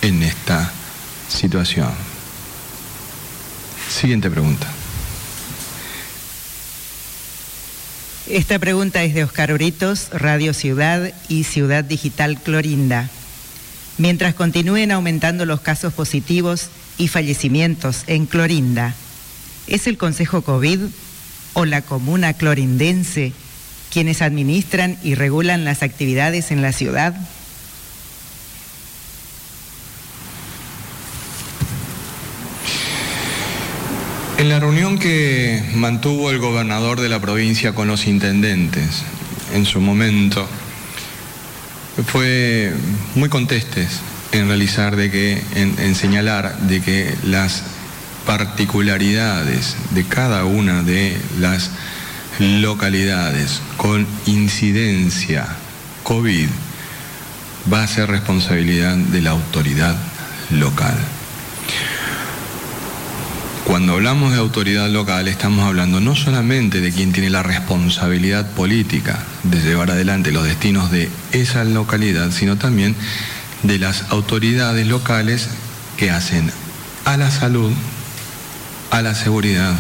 [0.02, 0.72] en esta
[1.28, 1.92] situación.
[3.90, 4.68] Siguiente pregunta.
[8.28, 13.10] Esta pregunta es de Oscar Britos, Radio Ciudad y Ciudad Digital Clorinda.
[13.98, 18.94] Mientras continúen aumentando los casos positivos y fallecimientos en Clorinda,
[19.68, 20.80] ¿es el Consejo COVID
[21.54, 23.34] o la Comuna Clorindense
[23.92, 27.16] quienes administran y regulan las actividades en la ciudad?
[34.38, 39.04] En la reunión que mantuvo el gobernador de la provincia con los intendentes
[39.54, 40.46] en su momento,
[42.06, 42.74] fue
[43.16, 47.64] muy contestes en realizar de que, en, señalar de que las
[48.26, 51.70] particularidades de cada una de las
[52.40, 55.48] localidades con incidencia
[56.04, 56.50] COVID
[57.72, 59.96] va a ser responsabilidad de la autoridad
[60.52, 60.96] local.
[63.66, 69.18] Cuando hablamos de autoridad local estamos hablando no solamente de quien tiene la responsabilidad política
[69.42, 72.96] de llevar adelante los destinos de esa localidad, sino también
[73.68, 75.48] de las autoridades locales
[75.98, 76.52] que hacen
[77.06, 77.72] a la salud,
[78.92, 79.74] a la seguridad,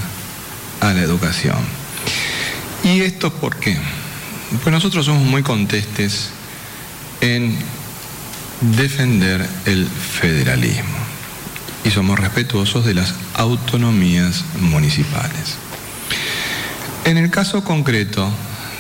[0.82, 1.58] a la educación.
[2.84, 3.78] ¿Y esto por qué?
[4.64, 6.30] Pues nosotros somos muy contestes
[7.22, 7.58] en
[8.62, 10.98] defender el federalismo
[11.84, 15.56] y somos respetuosos de las autonomías municipales.
[17.06, 18.32] En el caso concreto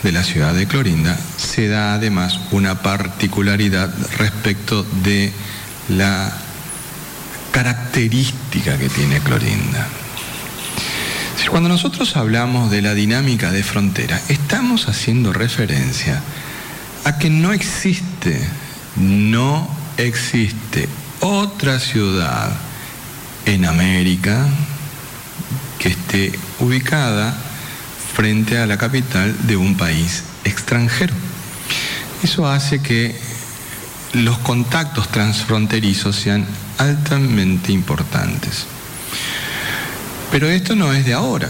[0.05, 5.33] de la ciudad de Clorinda se da además una particularidad respecto de
[5.89, 6.31] la
[7.51, 9.87] característica que tiene Clorinda.
[11.49, 16.21] Cuando nosotros hablamos de la dinámica de frontera, estamos haciendo referencia
[17.03, 18.39] a que no existe,
[18.97, 20.87] no existe
[21.21, 22.51] otra ciudad
[23.47, 24.45] en América
[25.79, 27.35] que esté ubicada
[28.15, 31.13] frente a la capital de un país extranjero.
[32.23, 33.13] Eso hace que
[34.13, 36.45] los contactos transfronterizos sean
[36.77, 38.65] altamente importantes.
[40.31, 41.49] Pero esto no es de ahora,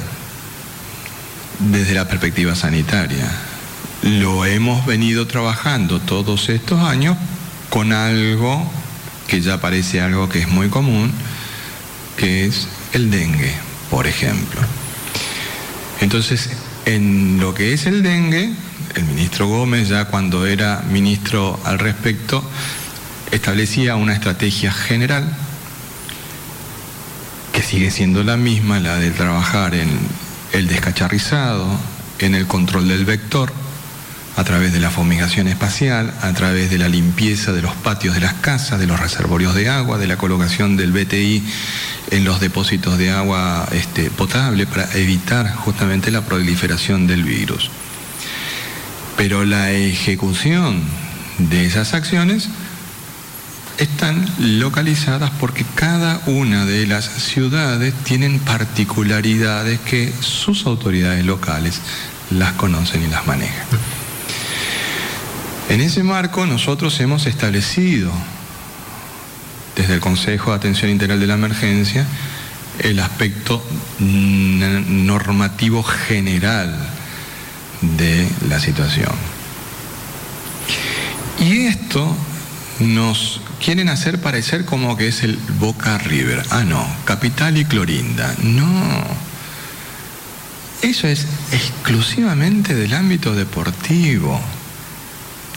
[1.59, 3.29] desde la perspectiva sanitaria.
[4.01, 7.15] Lo hemos venido trabajando todos estos años
[7.69, 8.71] con algo
[9.27, 11.11] que ya parece algo que es muy común,
[12.17, 13.53] que es el dengue,
[13.89, 14.61] por ejemplo.
[16.05, 16.51] Entonces,
[16.85, 18.53] en lo que es el dengue,
[18.93, 22.47] el ministro Gómez ya cuando era ministro al respecto,
[23.31, 25.27] establecía una estrategia general
[27.51, 29.89] que sigue siendo la misma, la de trabajar en
[30.53, 31.65] el descacharrizado,
[32.19, 33.51] en el control del vector,
[34.35, 38.21] a través de la fumigación espacial, a través de la limpieza de los patios de
[38.21, 41.43] las casas, de los reservorios de agua, de la colocación del BTI
[42.11, 47.69] en los depósitos de agua este, potable para evitar justamente la proliferación del virus.
[49.15, 50.81] Pero la ejecución
[51.37, 52.49] de esas acciones
[53.77, 61.79] están localizadas porque cada una de las ciudades tienen particularidades que sus autoridades locales
[62.31, 63.65] las conocen y las manejan.
[65.69, 68.11] En ese marco nosotros hemos establecido
[69.75, 72.05] desde el Consejo de Atención Integral de la Emergencia
[72.79, 73.63] el aspecto
[73.99, 76.77] normativo general
[77.81, 79.13] de la situación.
[81.39, 82.15] Y esto
[82.79, 86.43] nos quieren hacer parecer como que es el Boca River.
[86.51, 88.35] Ah, no, Capital y Clorinda.
[88.43, 89.25] No.
[90.81, 94.39] Eso es exclusivamente del ámbito deportivo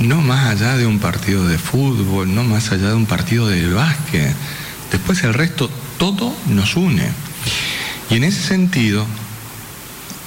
[0.01, 3.69] no más allá de un partido de fútbol, no más allá de un partido de
[3.73, 4.35] básquet.
[4.93, 7.09] Después el resto, todo nos une.
[8.11, 9.07] Y en ese sentido,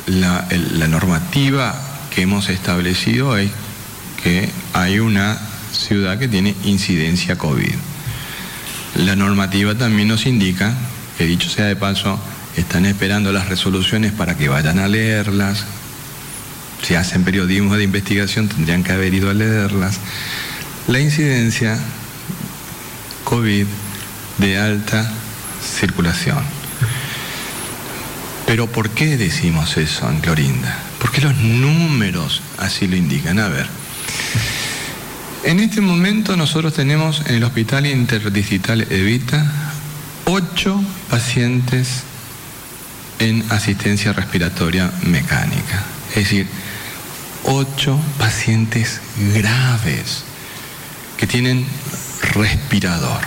[0.07, 0.47] la,
[0.87, 1.75] normativa
[2.13, 3.49] que hemos establecido es
[4.23, 5.39] que hay una
[5.71, 7.73] ciudad que tiene incidencia COVID.
[8.95, 10.73] La normativa también nos indica,
[11.17, 12.19] que dicho sea de paso,
[12.57, 15.63] están esperando las resoluciones para que vayan a leerlas,
[16.81, 19.99] si hacen periodismo de investigación tendrían que haber ido a leerlas,
[20.87, 21.77] la incidencia
[23.23, 23.65] COVID
[24.39, 25.11] de alta
[25.79, 26.43] circulación.
[28.45, 30.77] Pero ¿por qué decimos eso en Clorinda?
[30.99, 33.39] Porque los números así lo indican.
[33.39, 33.67] A ver,
[35.43, 39.45] en este momento nosotros tenemos en el Hospital Interdigital Evita
[40.25, 42.03] ocho pacientes
[43.19, 45.83] en asistencia respiratoria mecánica.
[46.09, 46.47] Es decir,
[47.45, 49.01] ocho pacientes
[49.33, 50.23] graves
[51.17, 51.65] que tienen
[52.33, 53.21] respirador.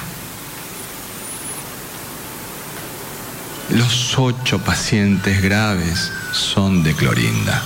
[3.71, 7.63] Los ocho pacientes graves son de clorinda.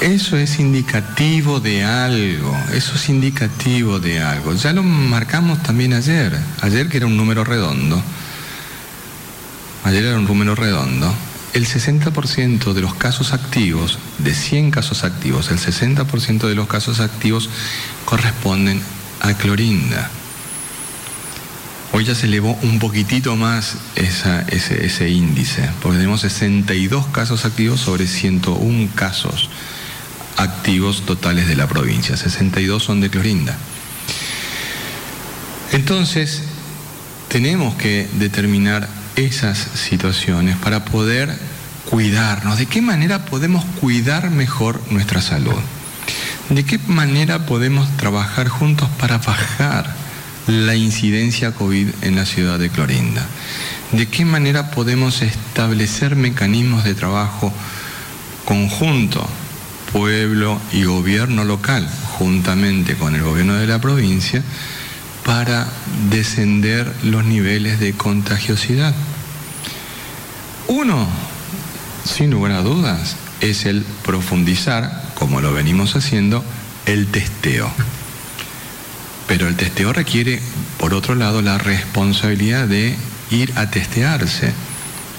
[0.00, 4.52] Eso es indicativo de algo, eso es indicativo de algo.
[4.54, 8.02] Ya lo marcamos también ayer, ayer que era un número redondo,
[9.84, 11.14] ayer era un número redondo,
[11.54, 16.98] el 60% de los casos activos, de 100 casos activos, el 60% de los casos
[16.98, 17.48] activos
[18.04, 18.82] corresponden
[19.20, 20.10] a clorinda.
[21.92, 28.08] Hoy ya se elevó un poquitito más ese, índice, porque tenemos 62 casos activos sobre
[28.08, 29.48] 101 casos
[30.36, 32.16] activos totales de la provincia.
[32.16, 33.56] 62 son de clorinda.
[35.70, 36.42] Entonces,
[37.28, 41.36] tenemos que determinar esas situaciones para poder
[41.90, 45.58] cuidarnos, de qué manera podemos cuidar mejor nuestra salud,
[46.50, 49.94] de qué manera podemos trabajar juntos para bajar
[50.46, 53.26] la incidencia COVID en la ciudad de Clorinda,
[53.92, 57.52] de qué manera podemos establecer mecanismos de trabajo
[58.44, 59.26] conjunto,
[59.92, 61.88] pueblo y gobierno local,
[62.18, 64.42] juntamente con el gobierno de la provincia,
[65.24, 65.66] para
[66.10, 68.94] descender los niveles de contagiosidad.
[70.68, 71.06] Uno,
[72.04, 76.44] sin lugar a dudas, es el profundizar, como lo venimos haciendo,
[76.86, 77.70] el testeo.
[79.26, 80.40] Pero el testeo requiere,
[80.78, 82.96] por otro lado, la responsabilidad de
[83.30, 84.52] ir a testearse.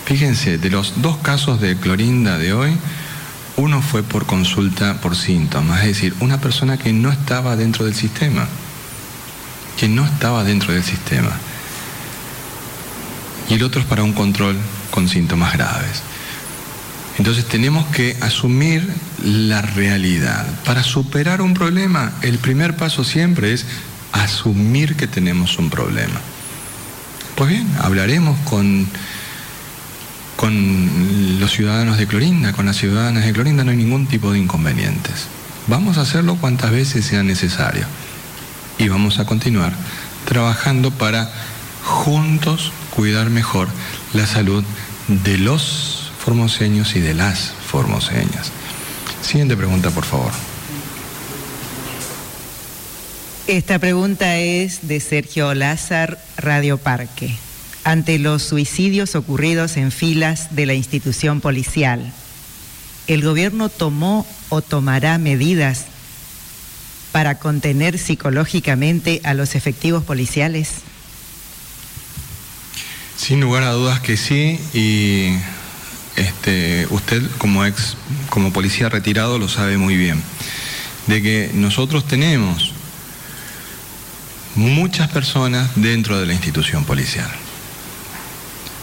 [0.05, 2.77] Fíjense, de los dos casos de clorinda de hoy,
[3.57, 7.95] uno fue por consulta por síntomas, es decir, una persona que no estaba dentro del
[7.95, 8.47] sistema,
[9.77, 11.31] que no estaba dentro del sistema.
[13.49, 14.57] Y el otro es para un control
[14.91, 16.01] con síntomas graves.
[17.17, 18.87] Entonces tenemos que asumir
[19.23, 20.45] la realidad.
[20.65, 23.65] Para superar un problema, el primer paso siempre es
[24.11, 26.19] asumir que tenemos un problema.
[27.35, 28.87] Pues bien, hablaremos con
[30.35, 34.39] con los ciudadanos de Clorinda, con las ciudadanas de Clorinda, no hay ningún tipo de
[34.39, 35.27] inconvenientes.
[35.67, 37.85] Vamos a hacerlo cuantas veces sea necesario.
[38.77, 39.73] Y vamos a continuar
[40.25, 41.31] trabajando para
[41.83, 43.67] juntos cuidar mejor
[44.13, 44.63] la salud
[45.07, 48.51] de los formoseños y de las formoseñas.
[49.21, 50.31] Siguiente pregunta, por favor.
[53.47, 57.37] Esta pregunta es de Sergio Lázar, Radio Parque
[57.85, 62.11] ante los suicidios ocurridos en filas de la institución policial.
[63.07, 65.85] ¿El gobierno tomó o tomará medidas
[67.15, 70.81] para contener psicológicamente a los efectivos policiales?
[73.15, 75.29] Sin lugar a dudas que sí, y
[76.17, 77.95] este, usted como ex,
[78.29, 80.21] como policía retirado lo sabe muy bien,
[81.07, 82.73] de que nosotros tenemos
[84.55, 87.31] muchas personas dentro de la institución policial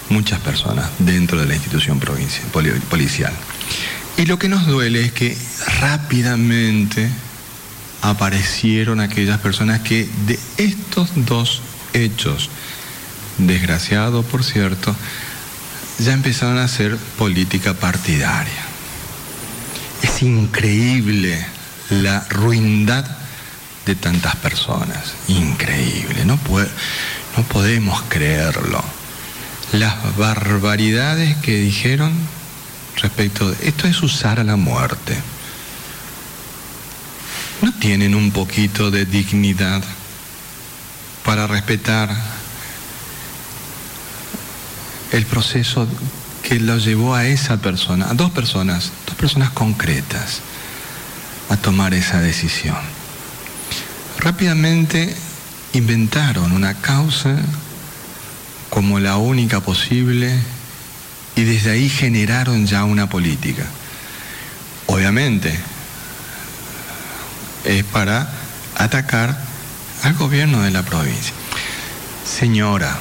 [0.08, 3.32] muchas personas dentro de la institución policial.
[4.16, 5.36] Y lo que nos duele es que
[5.80, 7.10] rápidamente
[8.02, 11.62] aparecieron aquellas personas que de estos dos
[11.94, 12.50] hechos,
[13.38, 14.94] desgraciados por cierto,
[15.98, 18.66] ya empezaron a hacer política partidaria.
[20.02, 21.44] Es increíble
[21.90, 23.06] la ruindad
[23.86, 26.38] de tantas personas, increíble, no,
[27.36, 28.82] no podemos creerlo
[29.72, 32.12] las barbaridades que dijeron
[33.00, 35.16] respecto de esto es usar a la muerte.
[37.62, 39.84] ¿No tienen un poquito de dignidad
[41.24, 42.10] para respetar
[45.12, 45.86] el proceso
[46.42, 50.40] que lo llevó a esa persona, a dos personas, dos personas concretas,
[51.50, 52.76] a tomar esa decisión?
[54.18, 55.14] Rápidamente
[55.72, 57.36] inventaron una causa
[58.70, 60.36] como la única posible
[61.36, 63.66] y desde ahí generaron ya una política.
[64.86, 65.56] Obviamente,
[67.64, 68.28] es para
[68.76, 69.36] atacar
[70.02, 71.32] al gobierno de la provincia.
[72.24, 72.98] Señora,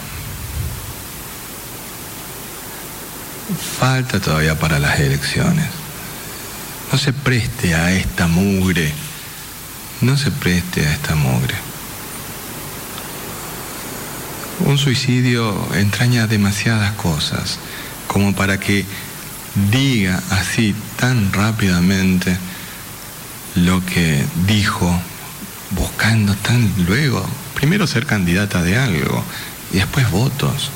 [3.79, 5.67] falta todavía para las elecciones.
[6.91, 8.91] No se preste a esta mugre,
[10.01, 11.55] no se preste a esta mugre.
[14.59, 17.57] Un suicidio entraña demasiadas cosas
[18.07, 18.85] como para que
[19.71, 22.37] diga así tan rápidamente
[23.55, 24.93] lo que dijo,
[25.71, 27.25] buscando tan luego,
[27.55, 29.23] primero ser candidata de algo
[29.71, 30.71] y después votos.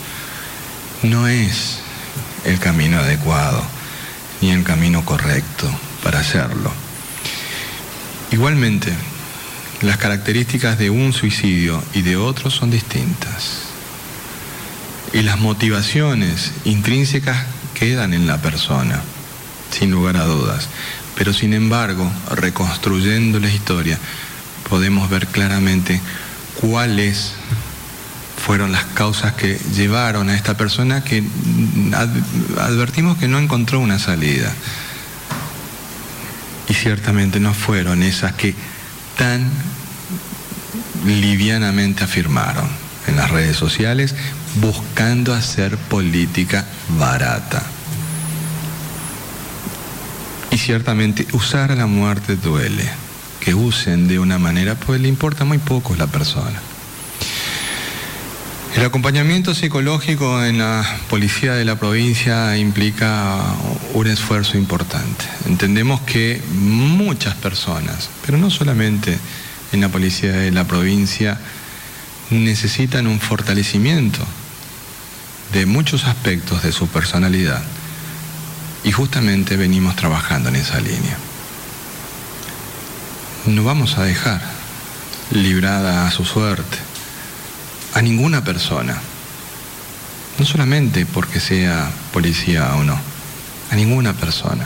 [1.03, 1.79] No es
[2.45, 3.63] el camino adecuado
[4.41, 5.69] ni el camino correcto
[6.03, 6.71] para hacerlo.
[8.31, 8.93] Igualmente,
[9.81, 13.65] las características de un suicidio y de otro son distintas
[15.15, 19.01] y las motivaciones intrínsecas quedan en la persona,
[19.71, 20.67] sin lugar a dudas.
[21.15, 23.97] Pero sin embargo, reconstruyendo la historia,
[24.69, 26.01] podemos ver claramente
[26.59, 27.33] cuáles
[28.45, 31.23] fueron las causas que llevaron a esta persona que
[32.59, 34.53] advertimos que no encontró una salida.
[36.69, 38.53] Y ciertamente no fueron esas que
[39.17, 39.49] tan
[41.05, 42.67] livianamente afirmaron
[43.07, 44.15] en las redes sociales
[44.61, 46.65] buscando hacer política
[46.97, 47.63] barata.
[50.55, 52.89] Y ciertamente usar a la muerte duele.
[53.41, 56.61] Que usen de una manera, pues le importa muy poco la persona.
[58.73, 63.37] El acompañamiento psicológico en la policía de la provincia implica
[63.95, 65.25] un esfuerzo importante.
[65.45, 69.19] Entendemos que muchas personas, pero no solamente
[69.73, 71.37] en la policía de la provincia,
[72.29, 74.19] necesitan un fortalecimiento
[75.51, 77.61] de muchos aspectos de su personalidad.
[78.85, 81.17] Y justamente venimos trabajando en esa línea.
[83.47, 84.41] No vamos a dejar
[85.31, 86.77] librada a su suerte
[87.95, 88.97] a ninguna persona,
[90.37, 92.99] no solamente porque sea policía o no,
[93.71, 94.65] a ninguna persona.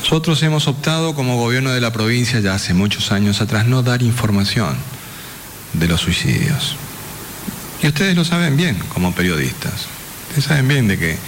[0.00, 4.02] Nosotros hemos optado como gobierno de la provincia ya hace muchos años atrás no dar
[4.02, 4.76] información
[5.72, 6.76] de los suicidios.
[7.82, 9.86] Y ustedes lo saben bien como periodistas.
[10.28, 11.18] Ustedes saben bien de que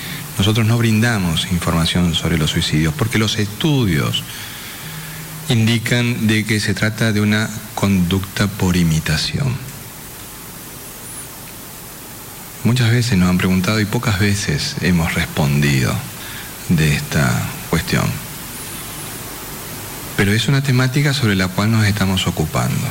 [0.41, 4.25] nosotros no brindamos información sobre los suicidios porque los estudios
[5.51, 9.55] indican de que se trata de una conducta por imitación.
[12.65, 15.95] Muchas veces nos han preguntado y pocas veces hemos respondido
[16.71, 17.31] de esta
[17.69, 18.07] cuestión.
[20.17, 22.89] Pero es una temática sobre la cual nos estamos ocupando.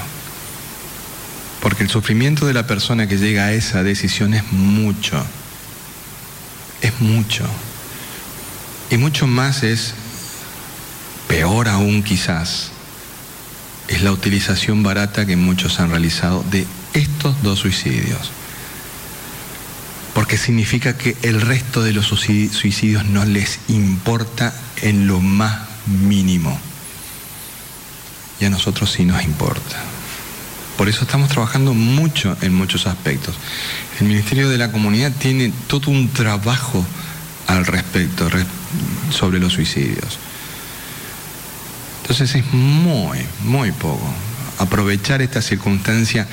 [1.63, 5.25] Porque el sufrimiento de la persona que llega a esa decisión es mucho.
[6.82, 7.45] Es mucho.
[8.89, 9.93] Y mucho más es,
[11.27, 12.71] peor aún quizás,
[13.88, 18.32] es la utilización barata que muchos han realizado de estos dos suicidios
[20.19, 26.59] porque significa que el resto de los suicidios no les importa en lo más mínimo.
[28.39, 29.77] Y a nosotros sí nos importa.
[30.80, 33.36] Por eso estamos trabajando mucho en muchos aspectos.
[33.99, 36.86] El Ministerio de la Comunidad tiene todo un trabajo
[37.47, 38.30] al respecto
[39.11, 40.17] sobre los suicidios.
[42.01, 44.09] Entonces es muy, muy poco
[44.57, 46.25] aprovechar esta circunstancia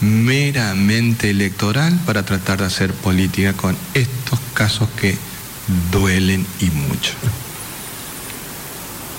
[0.00, 5.18] meramente electoral para tratar de hacer política con estos casos que
[5.92, 7.12] duelen y mucho.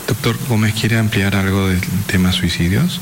[0.08, 3.00] Doctor Gómez, ¿quiere ampliar algo del tema suicidios?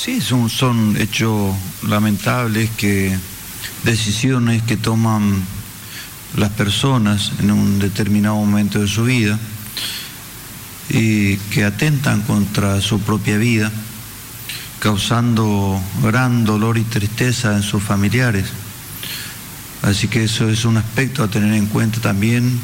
[0.00, 3.18] Sí, son, son hechos lamentables que
[3.82, 5.42] decisiones que toman
[6.36, 9.36] las personas en un determinado momento de su vida
[10.88, 13.72] y que atentan contra su propia vida
[14.78, 18.46] causando gran dolor y tristeza en sus familiares.
[19.82, 22.60] Así que eso es un aspecto a tener en cuenta también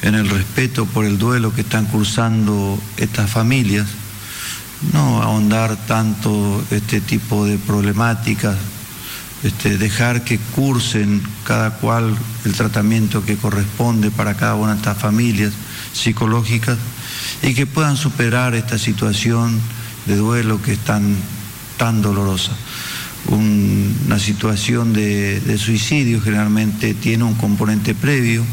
[0.00, 3.86] en el respeto por el duelo que están cursando estas familias.
[4.92, 8.56] No ahondar tanto este tipo de problemáticas,
[9.42, 14.98] este, dejar que cursen cada cual el tratamiento que corresponde para cada una de estas
[14.98, 15.52] familias
[15.92, 16.78] psicológicas
[17.42, 19.60] y que puedan superar esta situación
[20.06, 21.16] de duelo que es tan,
[22.00, 22.52] dolorosa.
[23.28, 28.44] una situación de, suicidio generalmente tiene un componente previo,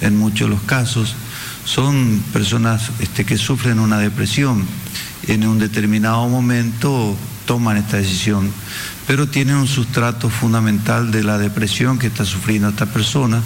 [0.00, 1.14] en muchos de los casos.
[1.64, 4.66] Son personas este, que sufren una depresión.
[5.28, 7.16] En un determinado momento
[7.46, 8.50] toman esta decisión,
[9.06, 13.40] pero tienen un sustrato fundamental de la depresión que está sufriendo esta persona.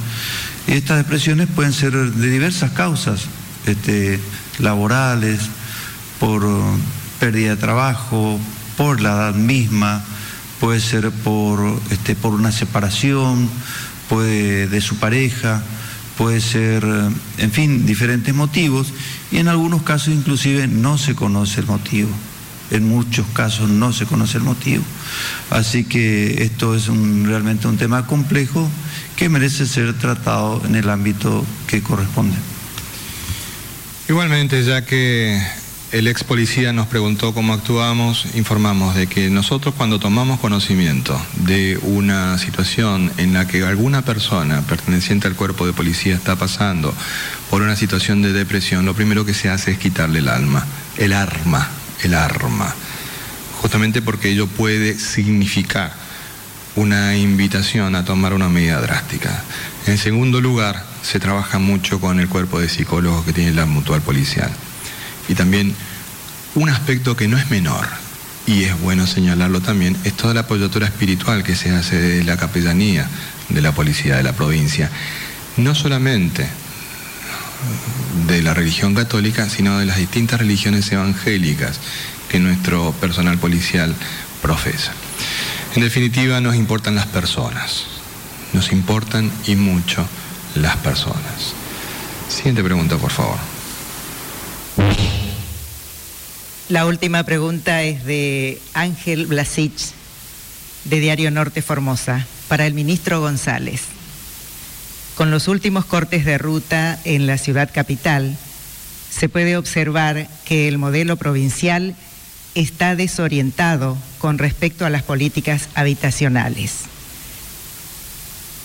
[0.66, 3.26] Y estas depresiones pueden ser de diversas causas,
[3.66, 4.20] este,
[4.58, 5.40] laborales,
[6.18, 6.46] por
[7.20, 8.38] pérdida de trabajo,
[8.76, 10.02] por la edad misma,
[10.60, 13.48] puede ser por, este, por una separación,
[14.08, 15.62] puede de su pareja,
[16.16, 16.84] puede ser,
[17.38, 18.92] en fin, diferentes motivos,
[19.30, 22.10] y en algunos casos inclusive no se conoce el motivo.
[22.70, 24.82] En muchos casos no se conoce el motivo.
[25.50, 28.68] Así que esto es realmente un tema complejo
[29.16, 32.36] que merece ser tratado en el ámbito que corresponde.
[34.08, 35.40] Igualmente, ya que
[35.96, 41.78] el ex policía nos preguntó cómo actuamos, informamos de que nosotros cuando tomamos conocimiento de
[41.80, 46.92] una situación en la que alguna persona perteneciente al cuerpo de policía está pasando
[47.48, 50.66] por una situación de depresión, lo primero que se hace es quitarle el alma,
[50.98, 51.66] el arma,
[52.02, 52.74] el arma,
[53.62, 55.94] justamente porque ello puede significar
[56.74, 59.42] una invitación a tomar una medida drástica.
[59.86, 64.02] En segundo lugar, se trabaja mucho con el cuerpo de psicólogos que tiene la mutual
[64.02, 64.50] policial.
[65.28, 65.74] Y también
[66.54, 67.86] un aspecto que no es menor,
[68.46, 72.36] y es bueno señalarlo también, es toda la apoyatura espiritual que se hace de la
[72.36, 73.08] capellanía
[73.48, 74.90] de la policía de la provincia.
[75.56, 76.46] No solamente
[78.26, 81.80] de la religión católica, sino de las distintas religiones evangélicas
[82.28, 83.94] que nuestro personal policial
[84.42, 84.92] profesa.
[85.74, 87.86] En definitiva, nos importan las personas,
[88.52, 90.06] nos importan y mucho
[90.54, 91.54] las personas.
[92.28, 93.38] Siguiente pregunta, por favor.
[96.68, 99.92] La última pregunta es de Ángel Blasich.
[100.84, 103.82] de Diario Norte Formosa, para el ministro González.
[105.14, 108.36] Con los últimos cortes de ruta en la ciudad capital,
[109.10, 111.94] se puede observar que el modelo provincial
[112.56, 116.82] está desorientado con respecto a las políticas habitacionales.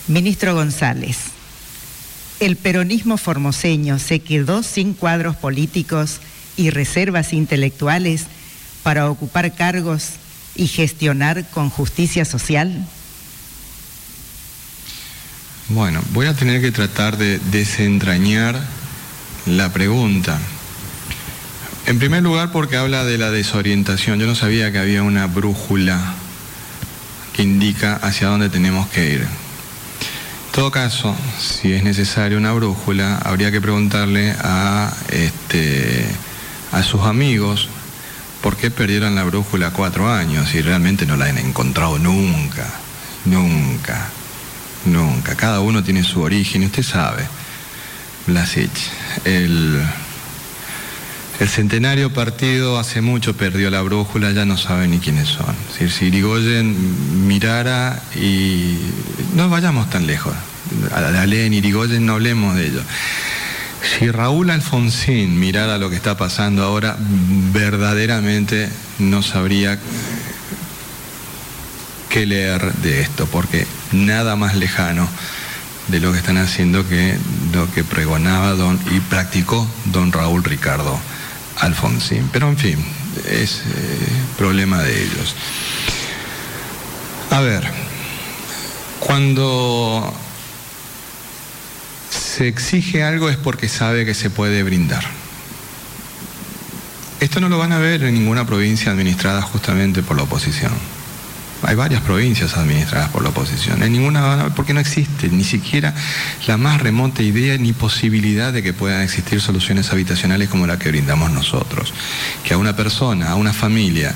[0.07, 1.17] Ministro González,
[2.39, 6.19] el peronismo formoseño se quedó sin cuadros políticos
[6.57, 8.25] y reservas intelectuales
[8.83, 10.11] para ocupar cargos
[10.55, 12.85] y gestionar con justicia social?
[15.69, 18.59] Bueno, voy a tener que tratar de desentrañar
[19.45, 20.39] la pregunta.
[21.85, 24.19] En primer lugar porque habla de la desorientación.
[24.19, 26.13] Yo no sabía que había una brújula
[27.33, 29.21] que indica hacia dónde tenemos que ir.
[29.21, 36.05] En todo caso, si es necesaria una brújula, habría que preguntarle a, este,
[36.71, 37.67] a sus amigos
[38.41, 42.67] por qué perdieron la brújula cuatro años y realmente no la han encontrado nunca,
[43.25, 44.09] nunca,
[44.85, 45.35] nunca.
[45.35, 47.27] Cada uno tiene su origen usted sabe,
[48.27, 48.91] Blasich,
[49.25, 49.81] el
[51.41, 55.55] el centenario partido hace mucho perdió la brújula, ya no sabe ni quiénes son.
[55.89, 58.77] si Irigoyen mirara y
[59.33, 60.35] no vayamos tan lejos,
[60.93, 62.81] a Len Irigoyen no hablemos de ello.
[63.83, 68.69] Si Raúl Alfonsín mirara lo que está pasando ahora, verdaderamente
[68.99, 69.79] no sabría
[72.09, 75.07] qué leer de esto, porque nada más lejano
[75.87, 77.17] de lo que están haciendo que
[77.53, 80.99] lo que pregonaba don y practicó don Raúl Ricardo
[81.59, 82.29] Alfonsín.
[82.31, 82.85] Pero en fin,
[83.29, 84.07] es eh,
[84.37, 85.35] problema de ellos.
[87.31, 87.63] A ver,
[88.99, 90.13] cuando
[92.31, 95.03] se exige algo es porque sabe que se puede brindar.
[97.19, 100.71] Esto no lo van a ver en ninguna provincia administrada justamente por la oposición.
[101.63, 103.83] Hay varias provincias administradas por la oposición.
[103.83, 105.93] En ninguna, porque no existe ni siquiera
[106.47, 110.89] la más remota idea ni posibilidad de que puedan existir soluciones habitacionales como la que
[110.89, 111.93] brindamos nosotros.
[112.45, 114.15] Que a una persona, a una familia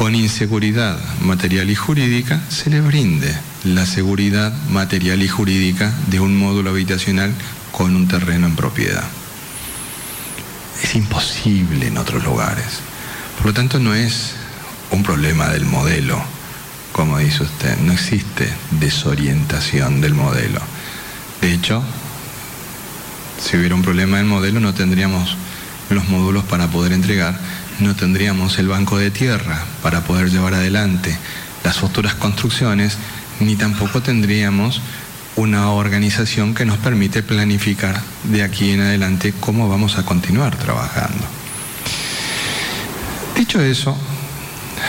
[0.00, 6.38] con inseguridad material y jurídica, se le brinde la seguridad material y jurídica de un
[6.38, 7.34] módulo habitacional
[7.70, 9.04] con un terreno en propiedad.
[10.82, 12.80] Es imposible en otros lugares.
[13.36, 14.32] Por lo tanto, no es
[14.90, 16.18] un problema del modelo
[16.92, 20.60] como dice usted, no existe desorientación del modelo.
[21.42, 21.82] De hecho,
[23.38, 25.36] si hubiera un problema del modelo no tendríamos
[25.90, 27.38] los módulos para poder entregar,
[27.80, 31.16] no tendríamos el banco de tierra para poder llevar adelante
[31.64, 32.96] las futuras construcciones,
[33.40, 34.80] ni tampoco tendríamos
[35.36, 41.24] una organización que nos permite planificar de aquí en adelante cómo vamos a continuar trabajando.
[43.36, 43.96] Dicho eso,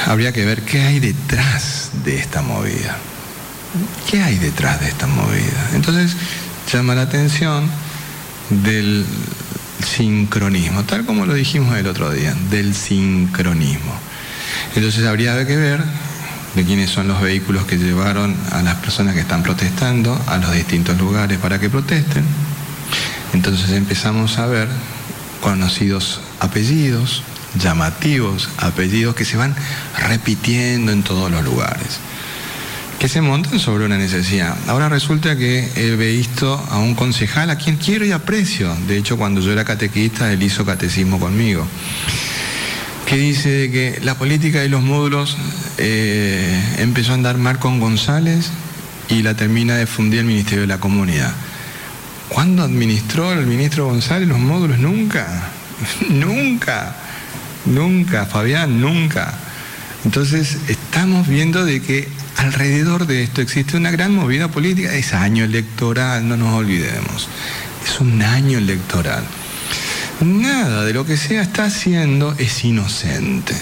[0.08, 2.98] habría que ver qué hay detrás de esta movida.
[4.10, 5.70] ¿Qué hay detrás de esta movida?
[5.74, 6.16] Entonces
[6.72, 7.70] llama la atención
[8.50, 9.06] del
[9.84, 13.94] sincronismo, tal como lo dijimos el otro día, del sincronismo.
[14.76, 15.82] Entonces habría que ver
[16.56, 20.54] de quiénes son los vehículos que llevaron a las personas que están protestando a los
[20.54, 22.24] distintos lugares para que protesten.
[23.34, 24.68] Entonces empezamos a ver
[25.42, 27.24] conocidos apellidos,
[27.56, 29.56] llamativos apellidos que se van
[29.98, 32.00] repitiendo en todos los lugares,
[33.02, 34.56] que se montan sobre una necesidad.
[34.68, 39.18] Ahora resulta que he visto a un concejal a quien quiero y aprecio, de hecho
[39.18, 41.66] cuando yo era catequista él hizo catecismo conmigo,
[43.08, 45.36] que dice que la política de los módulos
[45.80, 48.52] eh, empezó a andar mal con González
[49.10, 51.34] y la termina de fundir el Ministerio de la Comunidad.
[52.30, 54.78] ¿Cuándo administró el ministro González los módulos?
[54.78, 55.49] Nunca,
[56.08, 56.95] nunca.
[57.66, 59.34] Nunca, Fabián, nunca.
[60.06, 64.94] Entonces estamos viendo de que alrededor de esto existe una gran movida política.
[64.94, 67.28] Es año electoral, no nos olvidemos.
[67.86, 69.24] Es un año electoral.
[70.22, 73.56] Nada de lo que se está haciendo es inocente.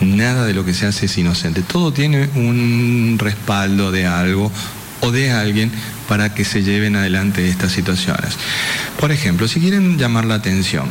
[0.00, 1.62] Nada de lo que se hace es inocente.
[1.62, 4.50] Todo tiene un respaldo de algo
[5.02, 5.70] o de alguien
[6.08, 8.36] para que se lleven adelante estas situaciones.
[8.98, 10.88] Por ejemplo, si quieren llamar la atención,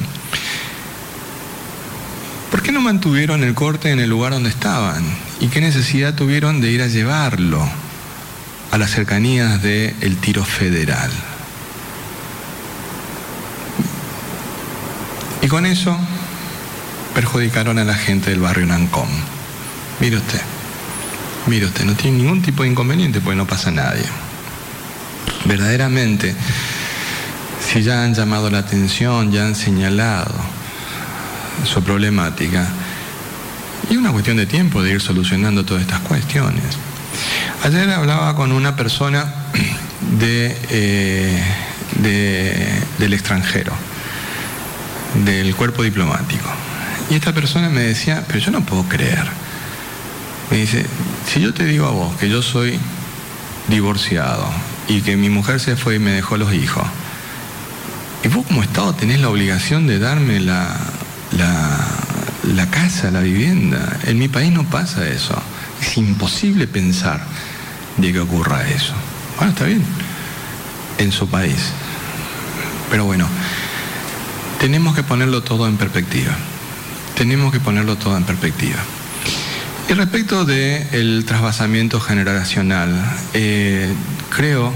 [2.52, 5.04] ¿Por qué no mantuvieron el corte en el lugar donde estaban?
[5.40, 7.68] ¿Y qué necesidad tuvieron de ir a llevarlo
[8.72, 11.12] a las cercanías del tiro federal?
[15.42, 15.98] Y con eso
[17.14, 19.10] perjudicaron a la gente del barrio Nancom.
[20.00, 20.42] Mire usted,
[21.48, 24.06] mire usted, no tiene ningún tipo de inconveniente porque no pasa nadie.
[25.46, 26.36] Verdaderamente,
[27.66, 30.34] si ya han llamado la atención, ya han señalado,
[31.66, 32.68] su problemática.
[33.90, 36.64] Y una cuestión de tiempo de ir solucionando todas estas cuestiones.
[37.64, 39.34] Ayer hablaba con una persona
[40.20, 41.44] de, eh,
[42.98, 43.74] del extranjero,
[45.26, 46.50] del cuerpo diplomático.
[47.10, 49.26] Y esta persona me decía, pero yo no puedo creer.
[50.52, 50.86] Me dice,
[51.28, 52.80] si yo te digo a vos que yo soy
[53.68, 54.48] divorciado
[54.88, 56.86] y que mi mujer se fue y me dejó los hijos,
[58.24, 60.76] y vos como Estado tenés la obligación de darme la,
[61.38, 64.00] la, casa, la vivienda.
[64.06, 65.42] En mi país no pasa eso.
[65.82, 67.22] Es imposible pensar
[67.98, 68.94] de que ocurra eso.
[69.38, 69.84] Bueno, está bien.
[70.98, 71.72] En su país.
[72.90, 73.28] Pero bueno,
[74.60, 76.32] tenemos que ponerlo todo en perspectiva.
[77.16, 78.80] Tenemos que ponerlo todo en perspectiva.
[79.90, 82.94] Y respecto del trasvasamiento generacional,
[83.34, 83.92] eh,
[84.30, 84.72] creo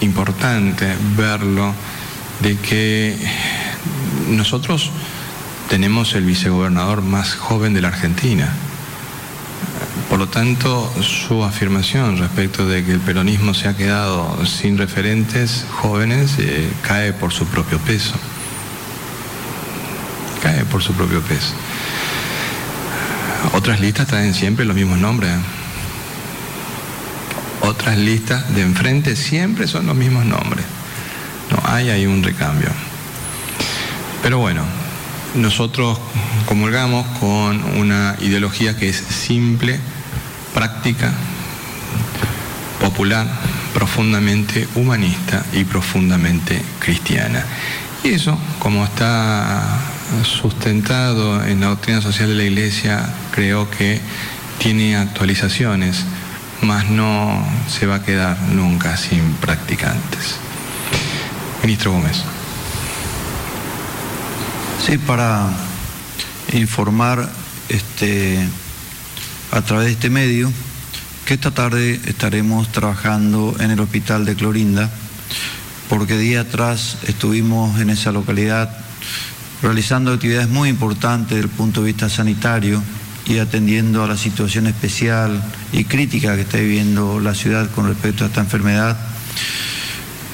[0.00, 1.74] importante verlo
[2.40, 3.16] de que
[4.28, 4.90] nosotros
[5.72, 8.46] tenemos el vicegobernador más joven de la Argentina.
[10.10, 15.64] Por lo tanto, su afirmación respecto de que el peronismo se ha quedado sin referentes
[15.70, 18.12] jóvenes eh, cae por su propio peso.
[20.42, 21.54] Cae por su propio peso.
[23.54, 25.32] Otras listas traen siempre los mismos nombres.
[27.62, 30.66] Otras listas de enfrente siempre son los mismos nombres.
[31.50, 32.68] No hay ahí un recambio.
[34.22, 34.66] Pero bueno,
[35.34, 35.98] nosotros
[36.46, 39.78] comulgamos con una ideología que es simple,
[40.54, 41.12] práctica,
[42.80, 43.26] popular,
[43.72, 47.44] profundamente humanista y profundamente cristiana.
[48.04, 49.62] Y eso, como está
[50.24, 54.00] sustentado en la doctrina social de la Iglesia, creo que
[54.58, 56.04] tiene actualizaciones,
[56.60, 60.36] mas no se va a quedar nunca sin practicantes.
[61.62, 62.22] Ministro Gómez.
[64.84, 65.48] Sí, para
[66.52, 67.30] informar
[67.68, 68.44] este,
[69.52, 70.52] a través de este medio
[71.24, 74.90] que esta tarde estaremos trabajando en el hospital de Clorinda,
[75.88, 78.76] porque día atrás estuvimos en esa localidad
[79.62, 82.82] realizando actividades muy importantes desde el punto de vista sanitario
[83.24, 85.40] y atendiendo a la situación especial
[85.72, 88.98] y crítica que está viviendo la ciudad con respecto a esta enfermedad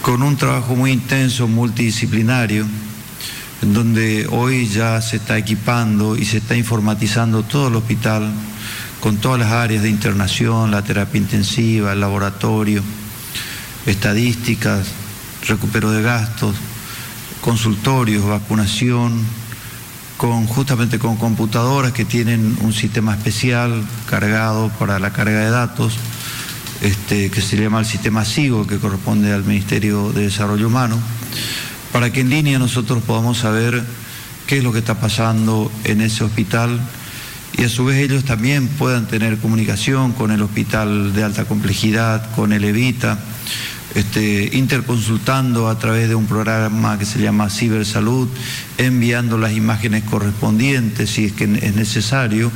[0.01, 2.66] con un trabajo muy intenso, multidisciplinario,
[3.63, 8.31] en donde hoy ya se está equipando y se está informatizando todo el hospital
[9.01, 12.83] con todas las áreas de internación, la terapia intensiva, el laboratorio,
[13.87, 14.89] estadísticas,
[15.47, 16.57] recupero de gastos,
[17.41, 19.25] consultorios, vacunación,
[20.17, 25.97] con, justamente con computadoras que tienen un sistema especial cargado para la carga de datos
[26.81, 30.99] este, que se llama el sistema SIGO, que corresponde al Ministerio de Desarrollo Humano,
[31.93, 33.82] para que en línea nosotros podamos saber
[34.47, 36.80] qué es lo que está pasando en ese hospital
[37.57, 42.30] y a su vez ellos también puedan tener comunicación con el hospital de alta complejidad,
[42.36, 43.18] con el EVITA,
[43.95, 48.28] este, interconsultando a través de un programa que se llama Cibersalud,
[48.76, 52.53] enviando las imágenes correspondientes si es que es necesario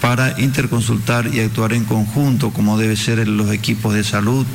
[0.00, 4.46] para interconsultar y actuar en conjunto, como debe ser los equipos de salud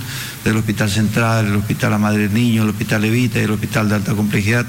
[0.44, 3.96] del Hospital Central, el Hospital La Madre Niño, el Hospital Evita y el Hospital de
[3.96, 4.66] Alta Complejidad,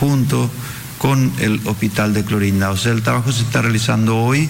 [0.00, 0.50] junto
[0.98, 2.70] con el Hospital de Clorinda.
[2.70, 4.48] O sea, el trabajo se está realizando hoy,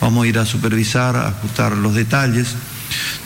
[0.00, 2.56] vamos a ir a supervisar, a ajustar los detalles.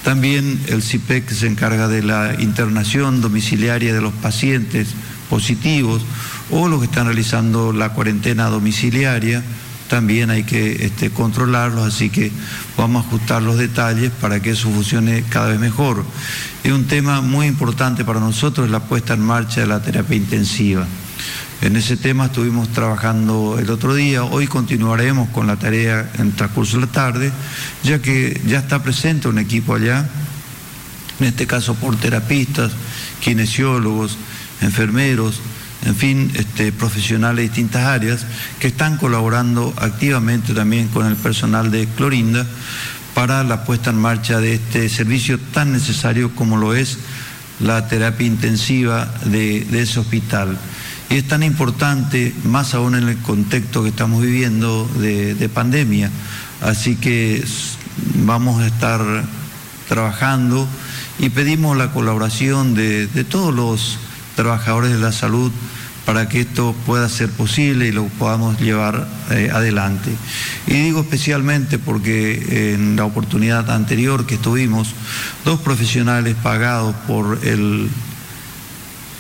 [0.05, 4.89] También el CIPEC se encarga de la internación domiciliaria de los pacientes
[5.29, 6.03] positivos
[6.51, 9.43] o los que están realizando la cuarentena domiciliaria
[9.89, 12.31] también hay que este, controlarlos, así que
[12.77, 16.05] vamos a ajustar los detalles para que eso funcione cada vez mejor.
[16.65, 20.17] Y un tema muy importante para nosotros es la puesta en marcha de la terapia
[20.17, 20.87] intensiva.
[21.63, 26.77] En ese tema estuvimos trabajando el otro día, hoy continuaremos con la tarea en transcurso
[26.77, 27.33] de la tarde,
[27.83, 30.07] ya que ya está presente un equipo allá,
[31.19, 32.73] en este caso por terapistas,
[33.21, 34.19] kinesiólogos,
[34.61, 35.41] enfermeros,
[35.87, 38.27] en fin, este, profesionales de distintas áreas
[38.59, 42.45] que están colaborando activamente también con el personal de Clorinda
[43.15, 46.99] para la puesta en marcha de este servicio tan necesario como lo es
[47.61, 50.59] la terapia intensiva de, ese hospital.
[51.09, 56.11] Y es tan importante, más aún en el contexto que estamos viviendo de, pandemia.
[56.63, 57.45] Así que
[58.25, 59.01] vamos a estar
[59.89, 60.67] trabajando
[61.21, 63.99] y pedimos la colaboración de todos los
[64.35, 65.53] trabajadores de la salud
[66.07, 70.13] para que esto pueda ser posible y lo podamos llevar eh, adelante.
[70.69, 74.95] Y digo especialmente porque en la oportunidad anterior que estuvimos,
[75.45, 77.91] dos profesionales pagados por el,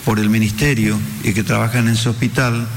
[0.05, 2.69] por el ministerio y que trabajan en ese hospital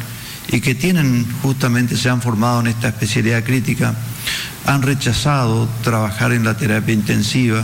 [0.47, 3.93] y que tienen justamente, se han formado en esta especialidad crítica,
[4.65, 7.63] han rechazado trabajar en la terapia intensiva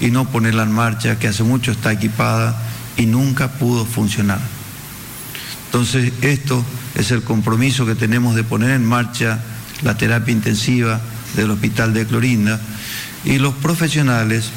[0.00, 2.56] y no ponerla en marcha, que hace mucho está equipada
[2.96, 4.55] y nunca pudo funcionar.
[5.76, 6.64] Entonces, esto
[6.94, 9.40] es el compromiso que tenemos de poner en marcha
[9.82, 11.02] la terapia intensiva
[11.36, 12.58] del Hospital de Clorinda
[13.26, 14.48] y los profesionales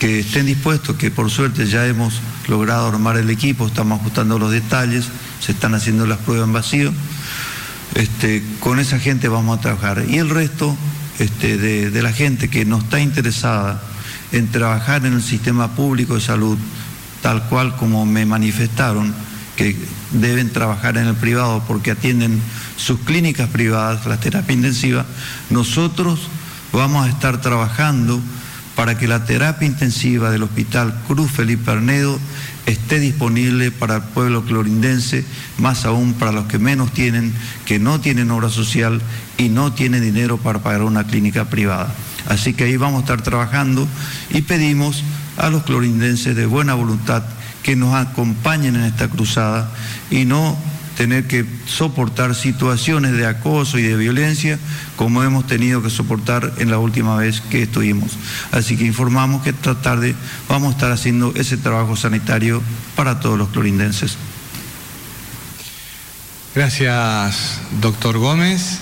[0.00, 2.14] que estén dispuestos, que por suerte ya hemos
[2.48, 5.04] logrado armar el equipo, estamos ajustando los detalles,
[5.38, 6.92] se están haciendo las pruebas en vacío,
[7.94, 10.06] este, con esa gente vamos a trabajar.
[10.08, 10.76] Y el resto
[11.20, 13.80] este, de, de la gente que no está interesada
[14.32, 16.58] en trabajar en el sistema público de salud,
[17.22, 19.14] tal cual como me manifestaron,
[19.54, 19.76] que
[20.12, 22.40] deben trabajar en el privado porque atienden
[22.76, 25.04] sus clínicas privadas, la terapia intensiva,
[25.50, 26.28] nosotros
[26.72, 28.20] vamos a estar trabajando
[28.74, 32.18] para que la terapia intensiva del Hospital Cruz Felipe Arnedo
[32.66, 35.24] esté disponible para el pueblo clorindense,
[35.58, 37.34] más aún para los que menos tienen,
[37.64, 39.02] que no tienen obra social
[39.36, 41.92] y no tienen dinero para pagar una clínica privada.
[42.28, 43.88] Así que ahí vamos a estar trabajando
[44.30, 45.02] y pedimos
[45.38, 47.24] a los clorindenses de buena voluntad
[47.68, 49.70] que nos acompañen en esta cruzada
[50.10, 50.56] y no
[50.96, 54.58] tener que soportar situaciones de acoso y de violencia
[54.96, 58.12] como hemos tenido que soportar en la última vez que estuvimos.
[58.52, 60.14] Así que informamos que esta tarde
[60.48, 62.62] vamos a estar haciendo ese trabajo sanitario
[62.96, 64.16] para todos los clorindenses.
[66.54, 68.78] Gracias, doctor Gómez.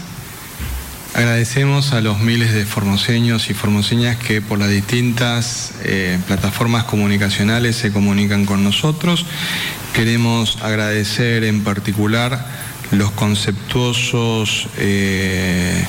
[1.17, 7.75] Agradecemos a los miles de formoseños y formoseñas que por las distintas eh, plataformas comunicacionales
[7.75, 9.25] se comunican con nosotros.
[9.95, 12.47] Queremos agradecer en particular
[12.91, 15.87] los conceptuosos eh,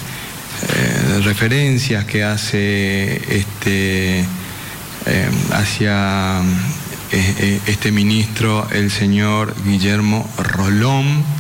[0.62, 4.26] eh, referencias que hace este
[5.52, 6.42] hacia
[7.12, 11.37] este ministro, el señor Guillermo Rolón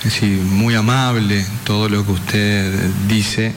[0.00, 3.52] es decir, muy amable todo lo que usted dice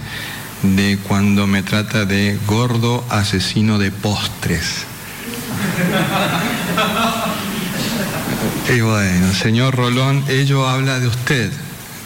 [0.62, 4.86] de cuando me trata de gordo asesino de postres.
[8.76, 11.52] Y bueno, señor Rolón, ello habla de usted,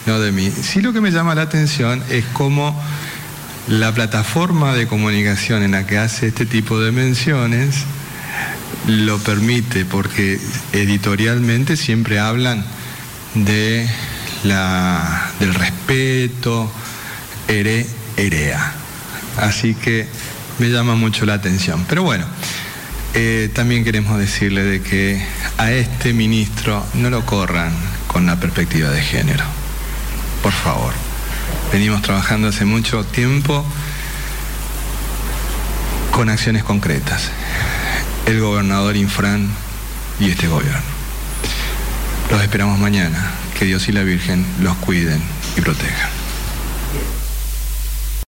[0.06, 0.52] no de mí.
[0.52, 2.80] Sí lo que me llama la atención es cómo
[3.68, 7.86] la plataforma de comunicación en la que hace este tipo de menciones
[8.88, 10.40] lo permite, porque
[10.74, 12.64] editorialmente siempre hablan
[13.36, 13.88] de
[14.44, 16.72] la, del respeto,
[17.48, 17.86] ere,
[18.16, 18.74] erea.
[19.38, 20.08] Así que
[20.60, 21.86] me llama mucho la atención.
[21.88, 22.26] Pero bueno,
[23.14, 25.26] eh, también queremos decirle de que
[25.58, 27.72] a este ministro no lo corran
[28.08, 29.44] con la perspectiva de género.
[30.44, 30.94] Por favor.
[31.72, 33.66] Venimos trabajando hace mucho tiempo
[36.12, 37.30] con acciones concretas.
[38.26, 39.50] El gobernador Infran
[40.20, 40.82] y este gobierno.
[42.32, 43.32] Los esperamos mañana.
[43.58, 45.20] Que Dios y la Virgen los cuiden
[45.58, 46.27] y protejan.